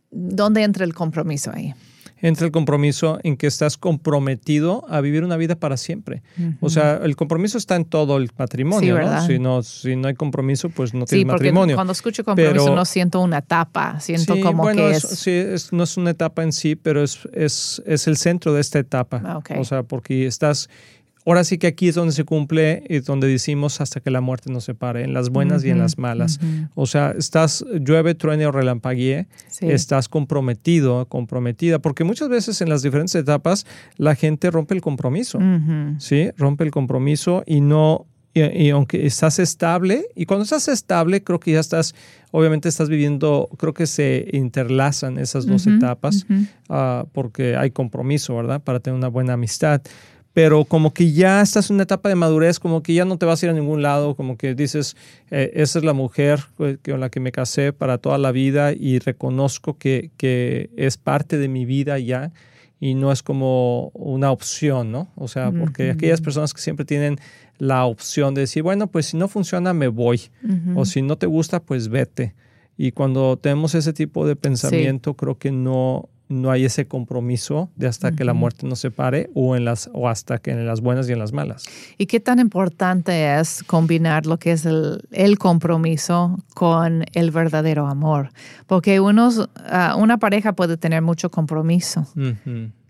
¿Dónde 0.10 0.64
entra 0.64 0.84
el 0.84 0.94
compromiso 0.94 1.52
ahí? 1.54 1.74
Entra 2.22 2.46
el 2.46 2.52
compromiso 2.52 3.20
en 3.24 3.36
que 3.36 3.48
estás 3.48 3.78
comprometido 3.78 4.86
a 4.90 5.02
vivir 5.02 5.24
una 5.24 5.38
vida 5.38 5.56
para 5.56 5.78
siempre. 5.78 6.22
Uh 6.38 6.42
-huh. 6.42 6.58
O 6.62 6.70
sea, 6.70 7.00
el 7.04 7.16
compromiso 7.16 7.58
está 7.58 7.76
en 7.76 7.86
todo 7.86 8.18
el 8.18 8.30
matrimonio, 8.38 8.98
sí, 8.98 9.04
¿no? 9.04 9.22
Si, 9.28 9.40
¿no? 9.40 9.64
si 9.64 9.96
no 9.96 10.08
hay 10.08 10.14
compromiso, 10.14 10.70
pues 10.70 10.94
no 10.94 11.06
sí, 11.06 11.18
tienes 11.18 11.34
matrimonio. 11.34 11.76
Cuando 11.76 11.94
escucho 11.94 12.24
compromiso 12.24 12.66
pero, 12.66 12.76
no 12.76 12.86
siento 12.86 13.20
una 13.22 13.40
etapa, 13.40 14.00
siento 14.00 14.36
sí, 14.36 14.42
como 14.42 14.64
bueno, 14.64 14.84
que 14.84 14.92
es, 14.92 15.04
es... 15.04 15.20
Sí, 15.20 15.32
es, 15.32 15.74
no 15.74 15.84
es 15.84 15.98
una 15.98 16.12
etapa 16.12 16.44
en 16.44 16.52
sí, 16.52 16.76
pero 16.76 17.04
es, 17.04 17.20
es, 17.34 17.82
es 17.86 18.08
el 18.08 18.18
centro 18.18 18.54
de 18.54 18.62
esta 18.62 18.80
etapa. 18.80 19.22
Ah, 19.26 19.38
okay. 19.38 19.58
O 19.60 19.66
sea, 19.66 19.84
porque 19.84 20.28
estás 20.28 20.70
Ahora 21.26 21.44
sí 21.44 21.58
que 21.58 21.68
aquí 21.68 21.88
es 21.88 21.96
donde 21.96 22.14
se 22.14 22.24
cumple 22.24 22.84
y 22.90 23.00
donde 23.00 23.28
decimos 23.28 23.80
hasta 23.80 24.00
que 24.00 24.10
la 24.10 24.22
muerte 24.22 24.52
nos 24.52 24.64
separe, 24.64 25.04
en 25.04 25.14
las 25.14 25.30
buenas 25.30 25.62
uh 25.62 25.66
-huh, 25.66 25.68
y 25.68 25.72
en 25.72 25.80
las 25.80 25.98
malas. 25.98 26.40
Uh 26.42 26.46
-huh. 26.46 26.70
O 26.76 26.86
sea, 26.88 27.14
estás, 27.18 27.64
llueve, 27.80 28.16
truene 28.16 28.48
o 28.48 28.52
relampaguee, 28.52 29.28
sí. 29.48 29.70
estás 29.70 30.10
comprometido, 30.10 31.06
comprometida, 31.08 31.80
porque 31.80 32.04
muchas 32.04 32.30
veces 32.30 32.62
en 32.62 32.70
las 32.70 32.82
diferentes 32.82 33.14
etapas 33.16 33.66
la 33.98 34.16
gente 34.16 34.50
rompe 34.50 34.74
el 34.74 34.82
compromiso, 34.82 35.38
uh 35.38 35.42
-huh. 35.42 36.00
¿sí? 36.00 36.32
Rompe 36.38 36.64
el 36.64 36.72
compromiso 36.72 37.44
y 37.46 37.62
no, 37.62 38.08
y, 38.34 38.70
aunque 38.70 39.06
estás 39.06 39.40
estable, 39.40 40.06
y 40.16 40.26
cuando 40.26 40.44
estás 40.44 40.70
estable, 40.70 41.22
creo 41.22 41.40
que 41.40 41.52
ya 41.52 41.60
estás, 41.60 41.94
obviamente 42.32 42.70
estás 42.70 42.88
viviendo, 42.88 43.50
creo 43.58 43.74
que 43.74 43.88
se 43.88 44.28
interlazan 44.32 45.18
esas 45.18 45.46
dos 45.46 45.68
etapas, 45.68 46.26
ah, 46.70 47.06
porque 47.12 47.58
hay 47.58 47.72
compromiso, 47.72 48.36
¿verdad? 48.36 48.62
Para 48.62 48.80
tener 48.80 48.98
una 48.98 49.10
buena 49.10 49.34
amistad. 49.34 49.82
Pero 50.34 50.64
como 50.64 50.94
que 50.94 51.12
ya 51.12 51.42
estás 51.42 51.70
en 51.70 51.76
una 51.76 51.84
etapa 51.84 52.08
de 52.08 52.16
madurez, 52.16 52.60
como 52.60 52.82
que 52.82 52.94
ya 52.94 53.04
no 53.04 53.18
te 53.18 53.26
vas 53.26 53.42
a 53.42 53.46
ir 53.48 53.50
a 53.50 53.54
ningún 53.54 53.82
lado, 53.82 54.16
como 54.16 54.38
que 54.38 54.56
dices, 54.56 54.96
eh, 55.30 55.52
esa 55.56 55.80
es 55.80 55.86
la 55.86 55.94
mujer 55.94 56.40
con 56.58 57.00
la 57.00 57.10
que 57.10 57.20
me 57.20 57.32
casé 57.32 57.74
para 57.74 57.98
toda 57.98 58.18
la 58.18 58.32
vida 58.32 58.72
y 58.72 59.00
reconozco 59.00 59.78
que, 59.78 60.12
que 60.16 60.70
es 60.78 60.98
parte 60.98 61.38
de 61.38 61.50
mi 61.50 61.66
vida 61.66 62.00
ya 62.00 62.32
y 62.82 62.96
no 62.96 63.12
es 63.12 63.22
como 63.22 63.90
una 63.90 64.32
opción, 64.32 64.92
¿no? 64.92 65.08
O 65.16 65.28
sea, 65.28 65.52
porque 65.52 65.92
aquellas 65.92 66.20
personas 66.20 66.52
que 66.52 66.62
siempre 66.62 66.84
tienen 66.84 67.20
la 67.60 67.86
opción 67.86 68.34
de 68.34 68.42
decir, 68.42 68.64
bueno, 68.64 68.88
pues 68.88 69.06
si 69.06 69.18
no 69.18 69.28
funciona, 69.28 69.72
me 69.72 69.88
voy. 69.88 70.20
O 70.76 70.84
si 70.84 71.04
no 71.04 71.16
te 71.16 71.28
gusta, 71.28 71.62
pues 71.62 71.90
vete. 71.90 72.34
Y 72.78 72.92
cuando 72.92 73.38
tenemos 73.38 73.76
ese 73.76 73.94
tipo 73.94 74.26
de 74.26 74.36
pensamiento, 74.36 75.14
creo 75.14 75.38
que 75.38 75.52
no, 75.52 76.10
no 76.32 76.52
hay 76.52 76.66
ese 76.66 76.88
compromiso 76.88 77.70
de 77.76 77.88
hasta 77.88 78.12
que 78.12 78.24
la 78.24 78.34
muerte 78.34 78.66
nos 78.66 78.80
separe 78.80 79.30
o, 79.34 79.56
en 79.56 79.66
las, 79.66 79.90
o 79.94 80.08
hasta 80.08 80.38
que 80.38 80.52
en 80.52 80.66
las 80.66 80.82
buenas 80.82 81.10
y 81.10 81.14
en 81.14 81.20
las 81.20 81.34
malas. 81.34 81.66
¿Y 81.98 82.06
qué 82.06 82.20
tan 82.20 82.40
importante 82.40 83.40
es 83.40 83.64
combinar 83.64 84.26
lo 84.26 84.38
que 84.38 84.54
es 84.54 84.66
el, 84.66 85.04
el 85.12 85.38
compromiso 85.38 86.40
con 86.54 87.06
el 87.14 87.32
verdadero 87.32 87.88
amor? 87.88 88.30
Porque 88.68 89.00
unos, 89.00 89.50
ah, 89.58 89.96
una 89.98 90.18
pareja 90.18 90.54
puede 90.54 90.78
tener 90.78 91.02
mucho 91.02 91.30
compromiso 91.30 92.08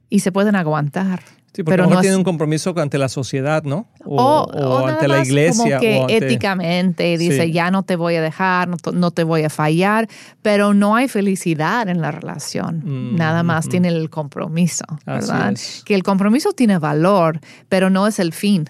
y 0.10 0.19
se 0.19 0.32
pueden 0.32 0.56
aguantar. 0.56 1.21
Sí, 1.53 1.63
porque 1.63 1.77
pero 1.77 1.89
no 1.89 1.99
tiene 1.99 2.15
un 2.15 2.23
compromiso 2.23 2.73
ante 2.77 2.97
la 2.97 3.09
sociedad, 3.09 3.63
¿no? 3.63 3.85
O, 4.05 4.87
ante 4.87 5.07
la 5.09 5.21
iglesia. 5.21 5.79
Como 5.79 6.07
que 6.07 6.17
éticamente 6.17 7.17
dice, 7.17 7.51
ya 7.51 7.71
no 7.71 7.83
te 7.83 7.97
voy 7.97 8.15
a 8.15 8.21
dejar, 8.21 8.69
no, 8.93 9.11
te 9.11 9.23
voy 9.25 9.43
a 9.43 9.49
fallar, 9.49 10.07
pero 10.41 10.73
no 10.73 10.95
hay 10.95 11.09
felicidad 11.09 11.89
en 11.89 11.99
la 11.99 12.11
relación. 12.11 12.81
Mm, 12.85 13.15
nada 13.17 13.43
más 13.43 13.67
tiene 13.67 13.89
el 13.89 14.09
compromiso, 14.09 14.85
¿verdad? 15.05 15.55
Que 15.83 15.93
el 15.93 16.03
compromiso 16.03 16.53
tiene 16.53 16.79
valor, 16.79 17.41
pero 17.67 17.89
no 17.89 18.07
es 18.07 18.19
el 18.19 18.31
fin 18.31 18.69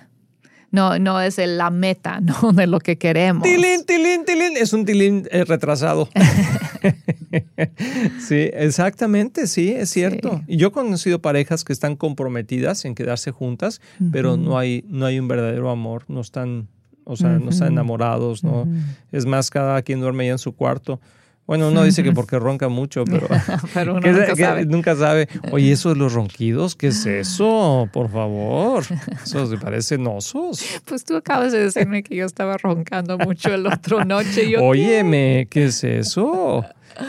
no, 0.71 0.97
no 0.99 1.21
es 1.21 1.37
la 1.37 1.69
meta 1.69 2.19
¿no? 2.21 2.51
de 2.53 2.67
lo 2.67 2.79
que 2.79 2.97
queremos. 2.97 3.43
Tilín, 3.43 3.85
tilín, 3.85 4.25
tilín. 4.25 4.57
Es 4.57 4.73
un 4.73 4.85
tilín 4.85 5.27
eh, 5.31 5.45
retrasado. 5.45 6.09
sí, 8.19 8.49
exactamente, 8.53 9.47
sí, 9.47 9.71
es 9.71 9.89
cierto. 9.89 10.41
Y 10.47 10.57
yo 10.57 10.69
he 10.69 10.71
conocido 10.71 11.21
parejas 11.21 11.63
que 11.63 11.73
están 11.73 11.95
comprometidas 11.95 12.85
en 12.85 12.95
quedarse 12.95 13.31
juntas, 13.31 13.81
pero 14.11 14.37
no 14.37 14.57
hay, 14.57 14.83
no 14.87 15.05
hay 15.05 15.19
un 15.19 15.27
verdadero 15.27 15.69
amor, 15.69 16.05
no 16.07 16.21
están, 16.21 16.67
o 17.03 17.15
sea, 17.15 17.39
no 17.39 17.49
están 17.49 17.73
enamorados, 17.73 18.43
¿no? 18.43 18.67
Es 19.11 19.25
más, 19.25 19.49
cada 19.49 19.81
quien 19.81 19.99
duerme 19.99 20.25
ya 20.25 20.33
en 20.33 20.39
su 20.39 20.53
cuarto. 20.53 20.99
Bueno, 21.47 21.69
uno 21.69 21.83
dice 21.83 22.03
que 22.03 22.11
porque 22.11 22.39
ronca 22.39 22.69
mucho, 22.69 23.03
pero, 23.05 23.27
pero 23.73 23.95
uno 23.95 24.11
nunca, 24.11 24.35
sabe. 24.35 24.65
nunca 24.65 24.95
sabe. 24.95 25.27
Oye, 25.51 25.71
eso 25.71 25.89
de 25.89 25.95
los 25.95 26.13
ronquidos, 26.13 26.75
¿qué 26.75 26.87
es 26.87 27.05
eso? 27.05 27.89
Por 27.91 28.09
favor. 28.09 28.83
Eso 29.23 29.45
se 29.47 29.57
parecen 29.57 30.07
osos. 30.07 30.63
Pues 30.85 31.03
tú 31.03 31.15
acabas 31.15 31.51
de 31.51 31.59
decirme 31.59 32.03
que 32.03 32.15
yo 32.15 32.25
estaba 32.25 32.57
roncando 32.57 33.17
mucho 33.17 33.53
el 33.53 33.67
otro 33.67 34.05
noche. 34.05 34.49
Yo, 34.49 34.63
Óyeme, 34.63 35.47
¿qué 35.49 35.65
es 35.65 35.83
eso? 35.83 36.65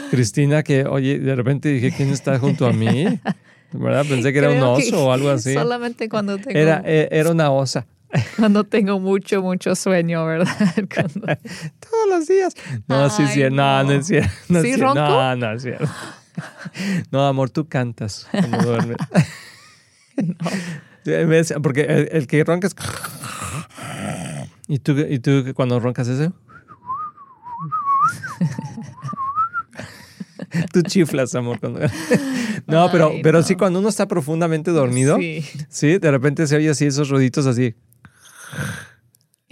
Cristina, 0.09 0.63
que, 0.63 0.85
oye, 0.85 1.19
de 1.19 1.35
repente 1.35 1.69
dije, 1.69 1.93
¿quién 1.95 2.09
está 2.09 2.39
junto 2.39 2.65
a 2.65 2.73
mí? 2.73 3.19
¿Verdad? 3.71 4.05
Pensé 4.07 4.31
que 4.31 4.39
era 4.39 4.51
un 4.51 4.61
oso 4.61 5.07
o 5.07 5.11
algo 5.11 5.29
así. 5.29 5.53
Solamente 5.53 6.07
cuando 6.09 6.37
tengo... 6.37 6.57
Era, 6.57 6.81
eh, 6.85 7.09
era 7.11 7.31
una 7.31 7.51
osa. 7.51 7.85
Cuando 8.37 8.63
tengo 8.63 8.99
mucho, 8.99 9.41
mucho 9.41 9.75
sueño, 9.75 10.25
¿verdad? 10.25 10.55
Todos 10.89 12.09
los 12.09 12.27
días. 12.27 12.53
No, 12.87 13.09
sí, 13.09 13.25
sí, 13.27 13.43
no, 13.51 13.83
no 13.83 13.91
es 13.91 14.07
cierto. 14.07 14.31
No 14.49 14.61
¿Sí, 14.61 14.71
es 14.71 14.79
ronco? 14.79 14.99
No, 14.99 15.35
no 15.35 15.51
es 15.53 15.61
cierto. 15.63 15.89
No, 17.11 17.27
amor, 17.27 17.49
tú 17.49 17.67
cantas 17.67 18.27
cuando 18.31 18.57
duermes. 18.57 18.97
No. 20.17 21.61
Porque 21.61 22.07
el, 22.11 22.27
que 22.27 22.43
ronca 22.43 22.67
es... 22.67 22.75
¿Y 24.67 24.79
tú, 24.79 24.97
y 24.97 25.19
tú 25.19 25.53
cuando 25.53 25.79
roncas 25.79 26.07
ese? 26.07 26.31
Tú 30.71 30.81
chiflas, 30.83 31.35
amor. 31.35 31.59
No, 32.67 32.89
pero, 32.91 33.11
pero 33.21 33.43
sí, 33.43 33.55
cuando 33.55 33.79
uno 33.79 33.89
está 33.89 34.07
profundamente 34.07 34.71
dormido, 34.71 35.17
sí. 35.17 35.43
sí, 35.67 35.97
de 35.97 36.11
repente 36.11 36.47
se 36.47 36.55
oye 36.55 36.69
así 36.69 36.85
esos 36.85 37.09
ruiditos 37.09 37.45
así. 37.45 37.75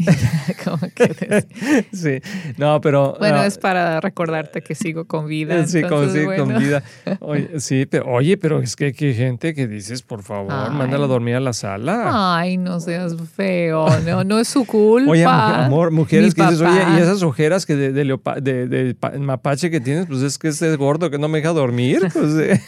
¿Cómo 0.63 0.79
que 0.95 1.45
sí, 1.93 2.19
no, 2.57 2.81
pero... 2.81 3.15
Bueno, 3.19 3.43
es 3.43 3.57
para 3.57 3.99
recordarte 4.01 4.61
que 4.61 4.75
sigo 4.75 5.05
con 5.05 5.27
vida. 5.27 5.67
Sí, 5.67 5.81
como 5.83 6.07
con 6.37 6.57
vida. 6.57 6.83
Oye, 7.19 7.59
sí, 7.59 7.85
pero, 7.85 8.05
oye, 8.07 8.37
pero 8.37 8.61
es 8.61 8.75
que 8.75 8.85
hay 8.85 9.13
gente 9.13 9.53
que 9.53 9.67
dices, 9.67 10.01
por 10.01 10.23
favor, 10.23 10.71
mándala 10.71 11.05
a 11.05 11.07
dormir 11.07 11.35
a 11.35 11.39
la 11.39 11.53
sala. 11.53 12.37
Ay, 12.37 12.57
no 12.57 12.79
seas 12.79 13.15
feo, 13.35 13.87
no, 14.01 14.23
no 14.23 14.39
es 14.39 14.47
su 14.47 14.65
culpa. 14.65 15.11
Oye, 15.11 15.25
amor, 15.25 15.91
mujeres 15.91 16.33
que 16.33 16.41
dices, 16.43 16.61
oye, 16.61 16.83
y 16.95 16.99
esas 16.99 17.21
ojeras 17.23 17.65
que 17.65 17.75
de, 17.75 17.91
de, 17.91 18.67
de, 18.67 19.19
mapache 19.19 19.69
que 19.69 19.79
tienes, 19.79 20.07
pues 20.07 20.21
es 20.21 20.37
que 20.37 20.47
es 20.47 20.77
gordo 20.77 21.09
que 21.09 21.17
no 21.17 21.27
me 21.27 21.39
deja 21.39 21.53
dormir, 21.53 22.07
pues... 22.13 22.35
Eh. 22.35 22.61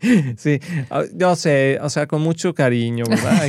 Sí, 0.36 0.60
ah, 0.90 1.04
yo 1.14 1.36
sé, 1.36 1.78
o 1.82 1.90
sea, 1.90 2.06
con 2.06 2.22
mucho 2.22 2.54
cariño, 2.54 3.04
¿verdad? 3.08 3.48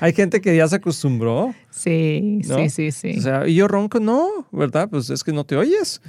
Hay, 0.00 0.12
gente 0.14 0.40
que 0.40 0.56
ya 0.56 0.68
se 0.68 0.76
acostumbró. 0.76 1.54
Sí, 1.70 2.40
sí, 2.42 2.70
sí, 2.70 2.92
sí. 2.92 3.18
O 3.18 3.22
sea, 3.22 3.48
y 3.48 3.54
yo 3.54 3.68
ronco, 3.68 4.00
no, 4.00 4.46
¿verdad? 4.52 4.88
Pues 4.88 5.10
es 5.10 5.24
que 5.24 5.32
no 5.32 5.44
te 5.44 5.56
oyes. 5.56 6.00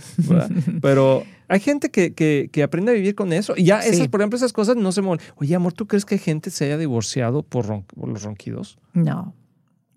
Pero 0.82 1.24
hay 1.48 1.60
gente 1.60 1.90
que, 1.90 2.14
que, 2.14 2.64
aprende 2.64 2.92
a 2.92 2.96
vivir 2.96 3.16
con 3.16 3.34
eso. 3.34 3.54
Y 3.56 3.66
ya, 3.66 3.80
esas, 3.80 4.08
por 4.08 4.22
ejemplo, 4.22 4.38
esas 4.38 4.54
cosas 4.54 4.76
no 4.76 4.92
se 4.92 5.02
mueven. 5.02 5.26
Oye, 5.38 5.56
amor, 5.56 5.74
¿tú 5.74 5.88
crees 5.88 6.06
que 6.06 6.18
gente 6.18 6.50
se 6.52 6.66
haya 6.66 6.78
divorciado 6.78 7.42
por, 7.42 7.66
los 7.68 8.24
ronquidos? 8.24 8.78
No. 8.94 9.34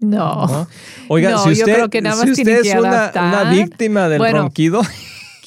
No. 0.01 0.68
Oiga, 1.09 1.38
si 1.38 1.51
usted, 1.51 1.88
si 1.90 2.31
usted 2.31 2.64
es 2.64 2.75
una, 2.75 3.51
víctima 3.51 4.09
del 4.09 4.33
ronquido. 4.33 4.81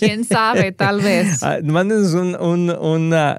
¿Quién 0.01 0.23
sabe? 0.25 0.71
Tal 0.71 1.01
vez. 1.01 1.41
Ah, 1.51 1.57
mándenos 1.63 2.13
un, 2.13 2.35
un, 2.39 2.69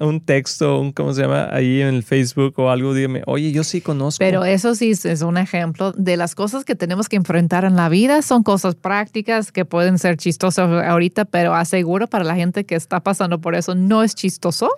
un, 0.01 0.21
texto, 0.21 0.81
un, 0.81 0.93
¿cómo 0.93 1.15
se 1.15 1.23
llama? 1.23 1.49
Ahí 1.53 1.81
en 1.81 1.89
el 1.89 2.03
Facebook 2.03 2.55
o 2.59 2.69
algo. 2.69 2.95
Dígame, 2.95 3.23
oye, 3.27 3.53
yo 3.53 3.65
sí 3.65 3.81
conozco. 3.81 4.19
Pero 4.19 4.45
eso 4.45 4.75
sí 4.75 4.91
es 4.91 5.23
un 5.23 5.39
ejemplo 5.39 5.93
de 5.93 6.17
las 6.17 6.35
cosas 6.35 6.65
que 6.65 6.75
tenemos 6.75 7.09
que 7.09 7.17
enfrentar 7.17 7.65
en 7.65 7.77
la 7.77 7.89
vida. 7.89 8.23
Son 8.23 8.43
cosas 8.43 8.75
prácticas 8.75 9.53
que 9.53 9.65
pueden 9.65 9.99
ser 9.99 10.17
chistosas 10.17 10.69
ahorita, 10.85 11.25
pero 11.27 11.55
aseguro 11.55 12.09
para 12.09 12.25
la 12.25 12.35
gente 12.35 12.65
que 12.65 12.75
está 12.75 13.01
pasando 13.01 13.41
por 13.41 13.55
eso 13.55 13.75
no 13.75 14.03
es 14.03 14.15
chistoso. 14.15 14.71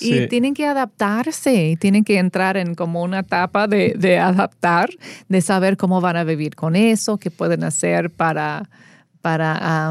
Y 0.00 0.26
tienen 0.28 0.54
que 0.54 0.66
adaptarse, 0.66 1.76
tienen 1.80 2.04
que 2.04 2.18
entrar 2.18 2.56
en 2.56 2.74
como 2.74 3.02
una 3.02 3.20
etapa 3.20 3.68
de, 3.68 3.94
de 3.96 4.18
adaptar, 4.18 4.90
de 5.28 5.40
saber 5.40 5.76
cómo 5.76 6.00
van 6.00 6.16
a 6.16 6.24
vivir 6.24 6.54
con 6.54 6.76
eso, 6.76 7.16
qué 7.18 7.30
pueden 7.30 7.64
hacer 7.64 8.10
para 8.10 8.68
para 9.26 9.90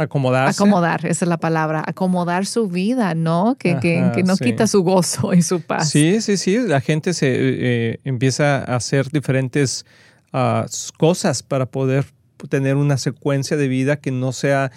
Acomodarse. 0.00 0.62
Acomodar, 0.62 1.06
esa 1.06 1.24
es 1.24 1.28
la 1.28 1.36
palabra. 1.36 1.82
Acomodar 1.86 2.46
su 2.46 2.68
vida, 2.68 3.14
¿no? 3.14 3.56
Que, 3.58 3.78
que, 3.80 4.22
no 4.24 4.36
quita 4.36 4.66
su 4.66 4.82
gozo 4.82 5.34
y 5.34 5.42
su 5.42 5.60
paz. 5.60 5.90
Sí, 5.90 6.20
sí, 6.20 6.36
sí. 6.36 6.58
La 6.58 6.80
gente 6.80 7.14
se 7.14 7.28
eh, 7.30 8.00
empieza 8.04 8.58
a 8.58 8.76
hacer 8.76 9.10
diferentes 9.10 9.84
ah, 10.32 10.66
cosas 10.96 11.42
para 11.42 11.66
poder 11.66 12.06
tener 12.48 12.76
una 12.76 12.96
secuencia 12.96 13.56
de 13.56 13.68
vida 13.68 13.96
que 13.96 14.10
no 14.10 14.32
sea 14.32 14.72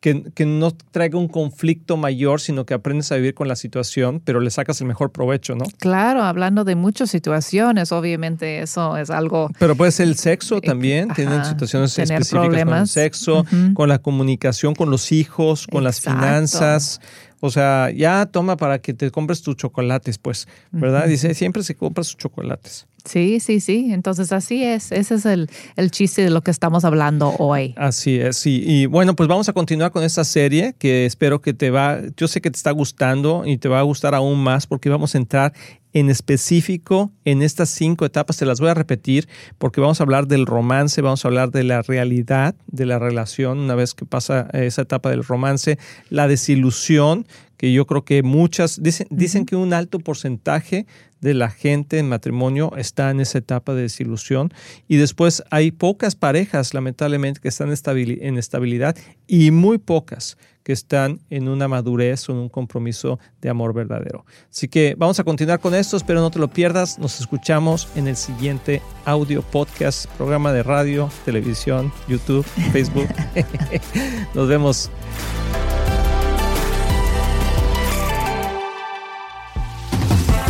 que, 0.00 0.46
no 0.46 0.70
traiga 0.70 1.18
un 1.18 1.28
conflicto 1.28 1.96
mayor, 1.96 2.40
sino 2.40 2.64
que 2.64 2.74
aprendes 2.74 3.10
a 3.12 3.16
vivir 3.16 3.34
con 3.34 3.48
la 3.48 3.56
situación, 3.56 4.20
pero 4.24 4.40
le 4.40 4.50
sacas 4.50 4.80
el 4.80 4.86
mejor 4.86 5.10
provecho, 5.10 5.54
¿no? 5.54 5.64
Claro, 5.78 6.22
hablando 6.22 6.64
de 6.64 6.76
muchas 6.76 7.10
situaciones, 7.10 7.92
obviamente 7.92 8.62
eso 8.62 8.96
es 8.96 9.10
algo... 9.10 9.50
Pero 9.58 9.76
puede 9.76 9.92
ser 9.92 10.08
el 10.08 10.16
sexo 10.16 10.60
también, 10.60 11.08
tienen 11.14 11.44
situaciones 11.44 11.98
específicas 11.98 12.64
con 12.64 12.74
el 12.74 12.86
sexo, 12.86 13.44
con 13.74 13.88
la 13.88 13.98
comunicación 13.98 14.74
con 14.74 14.90
los 14.90 15.12
hijos, 15.12 15.66
con 15.66 15.84
las 15.84 16.00
finanzas. 16.00 17.00
O 17.40 17.50
sea, 17.50 17.90
ya 17.90 18.26
toma 18.26 18.56
para 18.56 18.80
que 18.80 18.94
te 18.94 19.10
compres 19.10 19.42
tus 19.42 19.56
chocolates, 19.56 20.18
pues, 20.18 20.48
¿verdad? 20.72 21.06
Dice, 21.06 21.34
siempre 21.34 21.62
se 21.62 21.76
compra 21.76 22.02
sus 22.04 22.16
chocolates. 22.16 22.86
Sí, 23.08 23.40
sí, 23.40 23.60
sí. 23.60 23.88
Entonces 23.90 24.32
así 24.32 24.62
es. 24.62 24.92
Ese 24.92 25.14
es 25.14 25.24
el, 25.24 25.48
el, 25.76 25.90
chiste 25.90 26.22
de 26.22 26.30
lo 26.30 26.42
que 26.42 26.50
estamos 26.50 26.84
hablando 26.84 27.34
hoy. 27.38 27.74
Así 27.76 28.16
es, 28.16 28.36
sí. 28.36 28.62
Y 28.66 28.86
bueno, 28.86 29.16
pues 29.16 29.28
vamos 29.28 29.48
a 29.48 29.54
continuar 29.54 29.92
con 29.92 30.04
esta 30.04 30.24
serie 30.24 30.74
que 30.78 31.06
espero 31.06 31.40
que 31.40 31.54
te 31.54 31.70
va, 31.70 32.00
yo 32.16 32.28
sé 32.28 32.40
que 32.40 32.50
te 32.50 32.56
está 32.56 32.70
gustando 32.70 33.44
y 33.46 33.56
te 33.56 33.68
va 33.68 33.78
a 33.78 33.82
gustar 33.82 34.14
aún 34.14 34.42
más 34.42 34.66
porque 34.66 34.90
vamos 34.90 35.14
a 35.14 35.18
entrar 35.18 35.54
en 35.92 36.10
específico 36.10 37.12
en 37.24 37.42
estas 37.42 37.70
cinco 37.70 38.04
etapas. 38.04 38.36
Te 38.36 38.46
las 38.46 38.60
voy 38.60 38.68
a 38.68 38.74
repetir 38.74 39.28
porque 39.58 39.80
vamos 39.80 40.00
a 40.00 40.04
hablar 40.04 40.26
del 40.26 40.46
romance, 40.46 41.00
vamos 41.00 41.24
a 41.24 41.28
hablar 41.28 41.50
de 41.50 41.64
la 41.64 41.82
realidad 41.82 42.54
de 42.66 42.86
la 42.86 42.98
relación 42.98 43.58
una 43.58 43.74
vez 43.74 43.94
que 43.94 44.04
pasa 44.04 44.48
esa 44.52 44.82
etapa 44.82 45.10
del 45.10 45.24
romance, 45.24 45.78
la 46.10 46.28
desilusión, 46.28 47.26
que 47.58 47.72
yo 47.72 47.86
creo 47.86 48.04
que 48.04 48.22
muchas, 48.22 48.82
dicen, 48.82 49.06
dicen 49.10 49.44
que 49.44 49.56
un 49.56 49.74
alto 49.74 49.98
porcentaje 49.98 50.86
de 51.20 51.34
la 51.34 51.50
gente 51.50 51.98
en 51.98 52.08
matrimonio 52.08 52.72
está 52.76 53.10
en 53.10 53.20
esa 53.20 53.38
etapa 53.38 53.74
de 53.74 53.82
desilusión 53.82 54.54
y 54.86 54.96
después 54.96 55.42
hay 55.50 55.72
pocas 55.72 56.14
parejas, 56.14 56.72
lamentablemente, 56.72 57.40
que 57.40 57.48
están 57.48 57.68
en 57.68 58.38
estabilidad 58.38 58.96
y 59.26 59.50
muy 59.50 59.78
pocas 59.78 60.38
que 60.62 60.72
están 60.72 61.20
en 61.30 61.48
una 61.48 61.66
madurez 61.66 62.28
o 62.28 62.32
en 62.32 62.38
un 62.38 62.48
compromiso 62.50 63.18
de 63.40 63.48
amor 63.48 63.72
verdadero. 63.72 64.26
Así 64.50 64.68
que 64.68 64.94
vamos 64.98 65.18
a 65.18 65.24
continuar 65.24 65.60
con 65.60 65.74
esto, 65.74 65.96
espero 65.96 66.20
no 66.20 66.30
te 66.30 66.38
lo 66.38 66.48
pierdas. 66.48 66.98
Nos 66.98 67.20
escuchamos 67.20 67.88
en 67.96 68.06
el 68.06 68.16
siguiente 68.16 68.82
audio 69.06 69.42
podcast, 69.42 70.06
programa 70.18 70.52
de 70.52 70.62
radio, 70.62 71.10
televisión, 71.24 71.90
YouTube, 72.06 72.44
Facebook. 72.70 73.08
Nos 74.34 74.46
vemos. 74.46 74.90